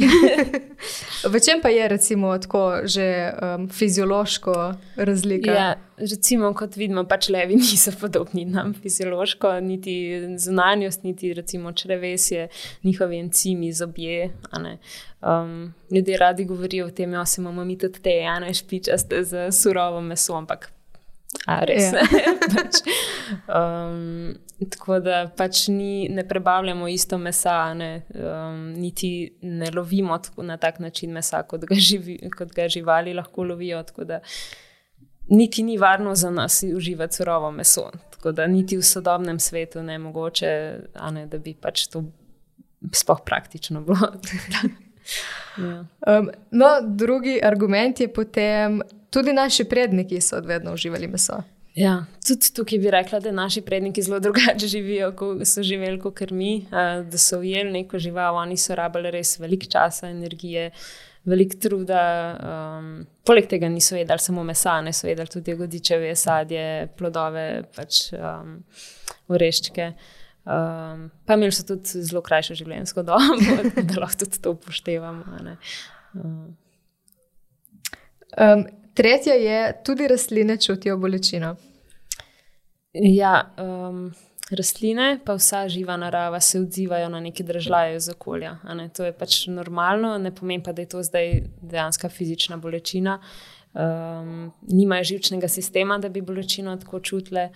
v 1.32 1.40
čem 1.40 1.60
pa 1.62 1.68
je 1.72 1.88
recimo 1.88 2.38
tako 2.38 2.84
že 2.84 3.32
um, 3.32 3.68
fiziološko 3.68 4.74
razlika? 4.96 5.50
Ja, 5.50 5.74
recimo, 5.96 6.52
kot 6.54 6.76
vidimo, 6.76 7.06
pač 7.08 7.30
levi 7.32 7.56
niso 7.62 7.94
podobni 8.00 8.44
nam 8.44 8.74
fiziološko, 8.74 9.54
niti 9.60 9.96
zunanjost, 10.38 11.02
niti 11.08 11.32
recimo 11.34 11.72
črevesje, 11.72 12.48
njihovi 12.84 13.18
encimi, 13.18 13.72
zobje. 13.72 14.30
Um, 15.22 15.74
ljudje 15.90 16.18
radi 16.18 16.44
govorijo 16.44 16.86
o 16.86 16.90
tem, 16.90 17.10
da 17.10 17.16
ja, 17.16 17.24
imamo 17.38 17.64
mi 17.64 17.78
tudi 17.78 18.02
te 18.02 18.20
ene 18.20 18.54
špičaste 18.54 19.24
za 19.24 19.52
surovo 19.52 20.00
meso, 20.00 20.36
ampak 20.36 20.72
A, 21.46 21.60
res. 21.68 21.92
Ja. 21.94 22.02
pač, 22.56 22.80
um, 23.46 24.34
tako 24.72 24.98
da 25.04 25.20
pač 25.30 25.66
ni, 25.70 26.08
ne 26.10 26.24
prebavljamo 26.26 26.88
isto 26.90 27.18
mesa, 27.22 27.74
ne, 27.74 27.90
um, 28.14 28.72
niti 28.74 29.10
ne 29.42 29.70
lovimo 29.74 30.18
na 30.42 30.56
tak 30.56 30.80
način 30.82 31.14
mesa, 31.14 31.44
kot 31.46 31.68
ga, 31.70 31.78
živi, 31.78 32.18
kot 32.34 32.54
ga 32.54 32.68
živali 32.68 33.14
lahko 33.14 33.46
lovijo. 33.46 33.84
Niti 35.28 35.62
ni 35.62 35.78
varno 35.78 36.14
za 36.14 36.30
nas 36.30 36.64
uživati 36.74 37.16
surovo 37.16 37.50
meso. 37.50 37.90
Tako 38.10 38.32
da 38.32 38.46
niti 38.46 38.76
v 38.76 38.82
sodobnem 38.82 39.38
svetu 39.38 39.82
ne 39.82 39.98
mogoče, 39.98 40.50
ne, 41.12 41.26
da 41.26 41.38
bi 41.38 41.54
pač 41.54 41.86
to 41.90 42.02
sploh 42.92 43.22
praktično 43.26 43.80
bilo. 43.86 44.10
ja. 45.58 45.84
um, 46.18 46.30
no, 46.50 46.66
drugi 46.82 47.40
argument 47.42 48.00
je 48.00 48.12
potem, 48.12 48.82
Tudi 49.10 49.32
naši 49.32 49.64
predniki 49.64 50.20
so 50.20 50.40
vedno 50.40 50.72
uživali 50.74 51.08
meso. 51.08 51.42
Ja, 51.76 52.04
tudi 52.24 52.48
tukaj 52.56 52.78
bi 52.80 52.90
rekla, 52.90 53.20
da 53.20 53.32
naši 53.36 53.60
predniki 53.60 54.02
zelo 54.02 54.20
drugače 54.24 54.68
živijo, 54.68 55.10
kot 55.16 55.44
so 55.44 55.62
živeli 55.62 56.00
kot 56.00 56.30
mi, 56.30 56.66
da 56.70 57.18
so 57.18 57.38
ujeli 57.38 57.72
neko 57.72 57.98
žival, 57.98 58.36
oni 58.36 58.56
so 58.56 58.74
rabili 58.74 59.10
res 59.10 59.38
veliko 59.38 59.68
časa, 59.72 60.08
energije, 60.08 60.70
veliko 61.24 61.58
truda. 61.60 62.04
Um, 62.78 63.06
poleg 63.28 63.48
tega 63.50 63.68
niso 63.68 63.96
jedli 63.96 64.18
samo 64.18 64.44
mesa, 64.44 64.78
ne 64.80 64.92
so 64.92 65.08
jedli 65.08 65.26
tudi 65.26 65.54
godičeve, 65.54 66.14
sadje, 66.16 66.88
plodove, 66.96 67.66
pač 67.76 68.06
um, 68.16 68.56
oreščke. 69.28 69.90
Um, 70.46 71.10
pa 71.26 71.36
imeli 71.36 71.52
so 71.52 71.66
tudi 71.66 72.06
zelo 72.06 72.24
krajšo 72.24 72.56
življenjsko 72.56 73.04
dobo, 73.04 73.52
da 73.90 74.00
lahko 74.00 74.24
tudi 74.24 74.40
to 74.40 74.56
upoštevamo. 74.56 75.44
Um. 78.40 78.66
Tretja 78.96 79.34
je, 79.34 79.72
tudi 79.84 80.08
rastline 80.08 80.56
čutijo 80.56 80.96
bolečino. 80.96 81.56
Ja, 82.94 83.54
um, 83.60 84.14
rastline, 84.50 85.18
pa 85.24 85.34
vsa 85.36 85.66
živa 85.68 85.96
narava 86.00 86.40
se 86.40 86.60
odzivajo 86.60 87.08
na 87.08 87.20
neki 87.20 87.42
držaje 87.44 87.96
iz 87.96 88.08
okolja. 88.08 88.56
Ne? 88.74 88.88
To 88.88 89.04
je 89.04 89.12
pač 89.12 89.46
normalno, 89.52 90.14
ne 90.18 90.32
pomeni 90.34 90.62
pa, 90.62 90.72
da 90.72 90.82
je 90.82 90.88
to 90.88 91.02
zdaj 91.02 91.42
dejansko 91.60 92.08
fizična 92.08 92.56
bolečina. 92.56 93.18
Um, 93.74 94.52
nimajo 94.62 95.04
živčnega 95.04 95.48
sistema, 95.48 95.98
da 95.98 96.08
bi 96.08 96.24
bolečino 96.24 96.76
tako 96.76 97.00
čutile. 97.00 97.50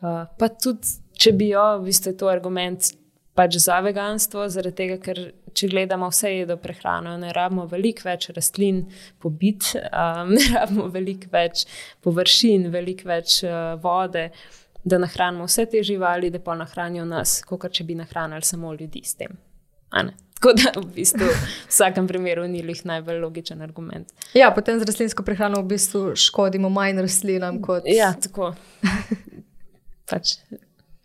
Uh, 0.00 0.24
pa 0.38 0.48
tudi, 0.48 0.96
če 1.14 1.32
bi 1.32 1.52
jo, 1.52 1.66
v 1.78 1.86
bistvu 1.86 2.10
je 2.10 2.18
to 2.18 2.32
argument, 2.32 2.90
pač 3.40 3.56
za 3.64 3.78
veganstvo, 3.80 4.44
zaradi 4.52 4.76
tega, 4.76 4.96
ker 5.00 5.20
če 5.56 5.70
gledamo 5.72 6.10
vse 6.12 6.34
jedo 6.34 6.58
prehrano, 6.60 7.16
ne 7.20 7.32
rabimo 7.32 7.64
veliko 7.70 8.04
več 8.04 8.28
rastlin 8.36 8.82
pobit, 9.22 9.72
um, 9.80 10.32
ne 10.36 10.46
rabimo 10.52 10.90
veliko 10.92 11.32
več 11.32 11.64
površin, 12.04 12.68
veliko 12.74 13.08
več 13.08 13.40
uh, 13.48 13.76
vode, 13.80 14.28
da 14.84 15.00
nahranimo 15.00 15.48
vse 15.48 15.66
te 15.72 15.82
živali, 15.84 16.32
da 16.32 16.40
pa 16.44 16.56
nahranijo 16.56 17.06
nas, 17.08 17.40
kot 17.48 17.70
če 17.72 17.88
bi 17.88 17.96
nahranili 17.96 18.44
samo 18.44 18.74
ljudi 18.76 19.04
s 19.04 19.16
tem. 19.20 19.40
Tako 20.40 20.54
da 20.56 20.70
v 20.80 20.86
bistvu 20.94 21.26
v 21.26 21.48
vsakem 21.68 22.06
primeru 22.08 22.46
ni 22.48 22.62
jih 22.62 22.84
najbolj 22.88 23.18
logičen 23.20 23.60
argument. 23.60 24.08
Ja, 24.32 24.48
potem 24.56 24.78
z 24.80 24.88
rastlinsko 24.88 25.24
prehrano 25.26 25.60
v 25.60 25.74
bistvu 25.74 26.14
škodimo 26.16 26.70
manj 26.72 27.02
rastlinam 27.04 27.60
kot. 27.64 27.84
Ja, 27.88 28.14
tako. 28.16 28.54
pač 30.10 30.38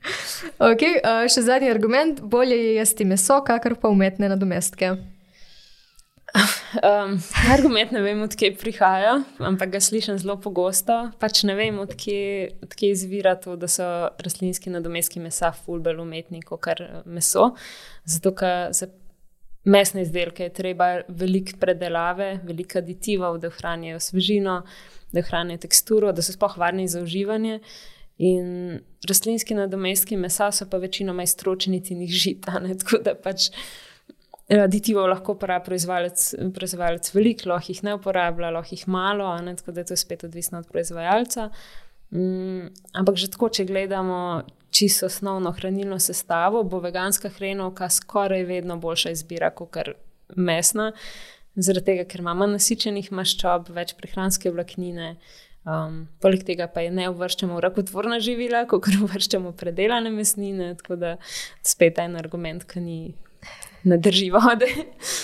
Okay, 0.71 0.99
uh, 1.01 1.25
še 1.31 1.45
zadnji 1.45 1.71
argument: 1.73 2.21
bolje 2.21 2.57
je 2.57 2.71
jesti 2.77 3.07
meso, 3.07 3.41
kakor 3.45 3.77
pa 3.81 3.91
umetne 3.93 4.31
nadomestke. 4.31 4.95
Um, 6.83 7.13
argument 7.47 7.93
ne 7.95 8.01
vem, 8.03 8.19
odkje 8.25 8.49
prihaja, 8.59 9.13
ampak 9.39 9.69
ga 9.77 9.79
slišim 9.79 10.17
zelo 10.19 10.35
pogosto. 10.43 10.97
Pač 11.21 11.45
ne 11.47 11.55
vem, 11.55 11.77
odkje, 11.79 12.49
odkje 12.65 12.89
izvira 12.91 13.37
to, 13.39 13.55
da 13.55 13.69
so 13.71 13.85
rastlinski 14.19 14.73
nadomestki 14.73 15.21
mesa 15.23 15.53
fulbel 15.55 16.01
umetni 16.03 16.43
kot 16.43 16.67
meso. 17.07 17.53
Zato, 18.03 18.33
ker 18.35 18.75
za 18.75 18.89
mesne 19.65 20.03
izdelke 20.03 20.49
je 20.49 20.53
treba 20.59 20.89
veliko 21.07 21.55
predelave, 21.61 22.41
veliko 22.43 22.81
aditivov, 22.83 23.39
da 23.39 23.49
ohranijo 23.53 23.99
svežino, 24.03 24.59
da 25.15 25.23
ohranijo 25.23 25.63
teksturo, 25.63 26.11
da 26.11 26.25
so 26.25 26.35
sploh 26.35 26.57
varni 26.59 26.89
za 26.91 27.01
uživanje. 27.05 27.61
In 28.17 28.79
rastlinski 29.07 29.55
nadomestki 29.57 30.17
mesa 30.17 30.51
so 30.51 30.69
pa 30.69 30.77
večinoma 30.77 31.23
iztročnici 31.23 31.93
in 31.93 32.07
žita. 32.07 32.61
Tako 32.83 33.01
da 33.03 33.15
pač 33.15 33.49
aditivov 34.49 35.09
lahko 35.09 35.33
uporablja 35.33 35.65
proizvajalec, 35.65 36.27
proizvajalec 36.53 37.09
veliko, 37.13 37.49
lahko 37.49 37.73
jih 37.73 37.83
ne 37.83 37.95
uporablja, 37.97 38.51
lahko 38.53 38.75
jih 38.75 38.87
malo, 38.87 39.31
tako 39.57 39.71
da 39.71 39.81
je 39.81 39.91
to 39.91 39.97
spet 39.97 40.23
odvisno 40.23 40.59
od 40.59 40.67
proizvajalca. 40.69 41.49
Um, 42.11 42.69
ampak 42.93 43.17
že 43.17 43.31
tako, 43.33 43.49
če 43.49 43.65
gledamo 43.65 44.43
čisto 44.71 45.05
osnovno 45.09 45.51
hranilno 45.51 45.99
sestavo, 45.99 46.63
bo 46.63 46.79
veganska 46.79 47.29
hrenovka 47.29 47.89
skoraj 47.89 48.43
vedno 48.45 48.77
boljša 48.77 49.15
izbira 49.15 49.49
kot 49.49 49.77
mesna, 50.35 50.91
zaradi 51.55 51.85
tega, 51.85 52.05
ker 52.09 52.21
ima 52.21 52.33
manj 52.37 52.57
nasičenih 52.57 53.11
maščob, 53.15 53.71
več 53.75 53.95
prehranske 53.97 54.51
vlaknine. 54.51 55.15
Um, 55.65 56.03
poleg 56.21 56.43
tega 56.45 56.67
pa 56.69 56.83
je 56.85 56.91
ne 56.93 57.07
uvrščamo 57.09 57.55
v 57.57 57.63
rakotvorna 57.65 58.19
živila, 58.21 58.67
kot 58.69 58.85
uvrščamo 59.07 59.53
predelane 59.57 60.11
mesnine, 60.13 60.75
tako 60.81 60.99
da 61.01 61.15
spet 61.65 62.01
en 62.03 62.19
argument, 62.21 62.67
ki 62.69 62.83
ni. 62.83 62.99
Ne 63.85 63.97
drži 64.01 64.31
vode. 64.33 64.65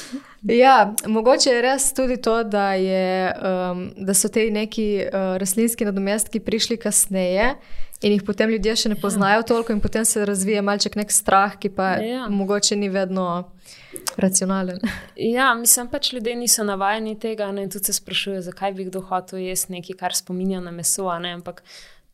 ja, 0.63 0.93
mogoče 1.09 1.49
je 1.49 1.61
res 1.65 1.87
tudi 1.97 2.19
to, 2.21 2.35
da, 2.45 2.73
je, 2.77 3.31
um, 3.37 3.87
da 3.97 4.13
so 4.13 4.29
ti 4.29 4.49
neki 4.53 4.87
uh, 5.01 5.35
rastlinski 5.41 5.85
nadomestki 5.85 6.41
prišli 6.45 6.77
kasneje 6.77 7.55
in 8.01 8.13
jih 8.13 8.25
potem 8.25 8.49
ljudje 8.49 8.75
še 8.83 8.91
ne 8.93 8.97
poznajo 9.01 9.41
ja. 9.41 9.47
toliko, 9.49 9.73
in 9.73 9.81
potem 9.81 10.05
se 10.05 10.25
razvije 10.25 10.61
malček 10.65 10.97
nek 10.97 11.13
strah, 11.13 11.57
ki 11.57 11.69
pa 11.73 11.95
ja. 12.01 12.27
mogoče 12.29 12.77
ni 12.77 12.89
vedno 12.89 13.27
racionalen. 14.17 14.79
Ja, 15.15 15.53
mislim 15.53 15.87
pač 15.91 16.13
ljudje 16.13 16.35
niso 16.35 16.63
navajeni 16.63 17.19
tega 17.19 17.49
in 17.49 17.69
tudi 17.69 17.85
se 17.85 17.93
sprašujejo, 17.93 18.41
zakaj 18.41 18.73
bi 18.73 18.85
kdo 18.89 19.01
hotel 19.01 19.39
jesti 19.39 19.77
nekaj, 19.77 19.97
kar 19.97 20.15
spominja 20.15 20.59
na 20.59 20.71
meso. 20.71 21.07
Ampak 21.09 21.63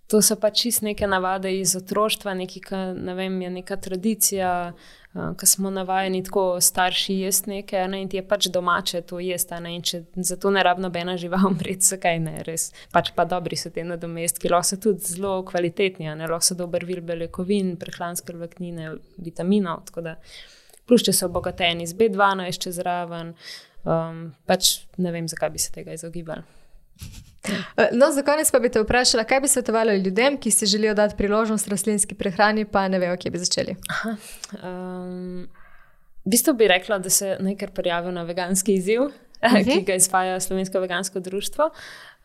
to 0.08 0.22
so 0.22 0.36
pač 0.36 0.62
čist 0.62 0.82
neke 0.82 1.08
navade 1.08 1.52
iz 1.60 1.76
otroštva, 1.76 2.34
nekaj, 2.34 2.62
kar 2.62 2.96
ne 2.96 3.14
vem, 3.14 3.42
je 3.42 3.50
neka 3.50 3.76
tradicija. 3.76 4.54
Uh, 4.74 5.08
Ker 5.18 5.50
smo 5.50 5.70
navajeni 5.70 6.24
tako 6.24 6.62
starši 6.62 7.14
jesti 7.14 7.50
nekaj, 7.50 7.88
ne, 7.88 8.02
in 8.02 8.10
ti 8.10 8.20
je 8.20 8.24
pač 8.28 8.50
domače 8.54 9.02
to 9.10 9.20
jesti. 9.24 9.58
Ne, 9.64 9.72
če 9.82 10.04
zato 10.30 10.52
ne 10.54 10.62
rabimo 10.64 10.88
nobena 10.88 11.16
žival 11.18 11.48
umreti, 11.50 11.86
zakaj 11.88 12.20
ne, 12.22 12.36
res. 12.46 12.70
Pač 12.94 13.14
pa 13.18 13.26
dobri 13.26 13.58
so 13.58 13.72
te 13.74 13.86
nadomestki, 13.88 14.52
lahko 14.52 14.70
so 14.70 14.80
tudi 14.84 15.16
zelo 15.16 15.40
kvalitetni, 15.48 16.12
ne, 16.12 16.28
lahko 16.30 16.52
so 16.52 16.60
dober 16.60 16.86
vir 16.86 17.02
beljakovin, 17.08 17.74
prehranske 17.82 18.36
vlaknine, 18.38 18.94
vitaminov. 19.18 19.90
Da, 20.06 20.18
plus 20.88 21.06
če 21.06 21.14
so 21.14 21.30
obogateni 21.30 21.88
z 21.88 21.98
B12 21.98 22.64
čez 22.68 22.80
raven, 22.86 23.34
um, 23.84 24.28
pač 24.48 24.88
ne 24.98 25.12
vem, 25.12 25.28
zakaj 25.28 25.54
bi 25.54 25.62
se 25.62 25.74
tega 25.76 25.98
izogibali. 25.98 26.44
No, 27.96 28.10
za 28.12 28.26
konec 28.28 28.50
pa 28.52 28.60
bi 28.60 28.68
te 28.68 28.82
vprašala, 28.82 29.24
kaj 29.24 29.40
bi 29.40 29.48
svetovali 29.48 29.94
ljudem, 30.04 30.36
ki 30.42 30.52
si 30.52 30.68
želijo 30.68 30.92
dati 30.98 31.16
priložnost 31.16 31.70
rastlinski 31.72 32.16
prehrani, 32.16 32.66
pa 32.66 32.88
ne 32.92 33.00
vejo, 33.00 33.16
kje 33.22 33.32
bi 33.32 33.40
začeli. 33.40 33.76
Um, 34.58 35.46
v 36.26 36.34
bistvu 36.34 36.58
bi 36.60 36.68
rekla, 36.68 36.98
da 37.00 37.10
se 37.10 37.38
nekaj 37.40 37.70
prijavijo 37.78 38.12
na 38.12 38.26
veganski 38.28 38.76
izziv, 38.76 39.02
uh 39.02 39.12
-huh. 39.42 39.64
ki 39.64 39.78
mhm. 39.78 39.86
ga 39.88 39.96
izvaja 39.96 40.40
Slovensko 40.40 40.80
vegansko 40.84 41.20
društvo. 41.20 41.70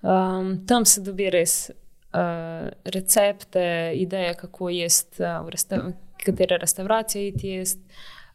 Um, 0.02 0.66
tam 0.66 0.84
se 0.84 1.00
dobi 1.00 1.30
res 1.30 1.70
uh, 1.70 2.68
recepte, 2.84 3.92
ideje, 3.94 4.34
kako 4.34 4.68
jesti, 4.68 5.22
uh, 5.22 5.48
resta 5.48 5.92
katere 6.24 6.58
restauracije 6.58 7.28
iti 7.28 7.48
jesti 7.48 7.84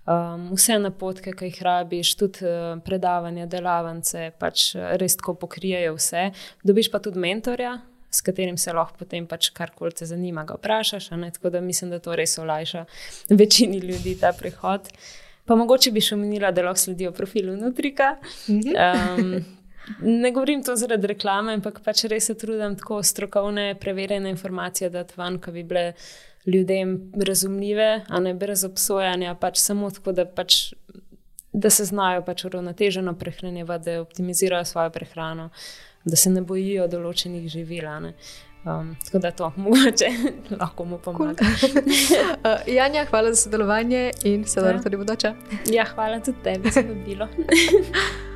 um, 0.08 0.48
vse 0.56 0.80
napotke, 0.80 1.34
ki 1.36 1.52
jih 1.52 1.60
rabiš, 1.67 2.13
tudi 2.20 2.48
uh, 2.48 2.80
predavanja, 2.86 3.48
delavnice, 3.52 4.32
pač 4.39 4.72
eh, 4.76 4.96
res 5.02 5.17
tako 5.20 5.36
pokrijejo 5.43 5.98
vse. 5.98 6.30
Dobiš 6.67 6.91
pa 6.93 7.04
tudi 7.04 7.22
mentorja. 7.24 7.78
S 8.10 8.24
katerim 8.24 8.56
se 8.58 8.72
lahko 8.74 9.04
potem 9.04 9.26
pač 9.28 9.50
karkoli 9.54 9.91
te 9.91 10.08
zanima, 10.08 10.46
ga 10.48 10.56
vprašaš. 10.56 11.10
Tako 11.36 11.52
da 11.52 11.62
mislim, 11.62 11.91
da 11.91 12.00
to 12.00 12.15
res 12.15 12.38
olajša 12.39 12.86
večini 13.30 13.82
ljudi 13.84 14.15
ta 14.20 14.32
prehod. 14.34 14.88
Pa 15.48 15.56
mogoče 15.56 15.91
bi 15.91 16.02
še 16.04 16.15
omenila, 16.15 16.54
da 16.56 16.63
lahko 16.63 16.86
sledijo 16.88 17.12
profilu 17.15 17.58
Nutrika. 17.60 18.15
Um, 18.48 19.36
ne 20.24 20.32
govorim 20.32 20.63
to 20.63 20.76
zaradi 20.76 21.12
reklame, 21.13 21.54
ampak 21.60 21.82
pač 21.84 22.06
res 22.12 22.32
se 22.32 22.36
trudim 22.39 22.76
tako 22.80 23.02
strokovne, 23.04 23.74
preverjene 23.80 24.32
informacije 24.32 24.89
dati 24.91 25.20
ven, 25.20 25.39
ki 25.43 25.54
bi 25.56 25.63
bile 25.67 25.86
ljudem 26.47 27.12
razumljive, 27.27 28.05
a 28.07 28.19
ne 28.19 28.33
brez 28.33 28.63
obsojanja, 28.63 29.36
pač 29.36 29.60
samo 29.60 29.91
tako, 29.91 30.12
da, 30.12 30.25
pač, 30.25 30.73
da 31.53 31.69
se 31.69 31.86
znajo 31.86 32.23
pač 32.25 32.45
uravnoteženo 32.47 33.13
prehranjevati, 33.19 33.86
da 33.86 34.01
optimizirajo 34.01 34.65
svojo 34.65 34.89
prehrano, 34.89 35.49
da 36.05 36.15
se 36.15 36.29
ne 36.29 36.41
bojijo 36.41 36.88
določenih 36.88 37.49
živil. 37.51 37.88
Um, 38.67 38.95
tako 39.05 39.19
da 39.23 39.31
to 39.31 39.51
mogoče 39.63 40.10
lahko 40.60 40.86
mu 40.86 40.97
pomaga. 40.99 41.45
Cool. 41.60 41.71
uh, 41.83 42.67
Janja, 42.67 43.05
hvala 43.10 43.33
za 43.33 43.43
sodelovanje 43.43 44.12
in 44.23 44.45
se 44.45 44.62
dobro 44.62 44.77
ja. 44.77 44.83
tudi 44.83 44.97
bodoče. 44.97 45.33
Ja, 45.71 45.86
hvala 45.86 46.19
tudi 46.19 46.43
tebi, 46.43 46.63
da 46.63 46.71
si 46.71 46.83
bilo. 47.05 47.27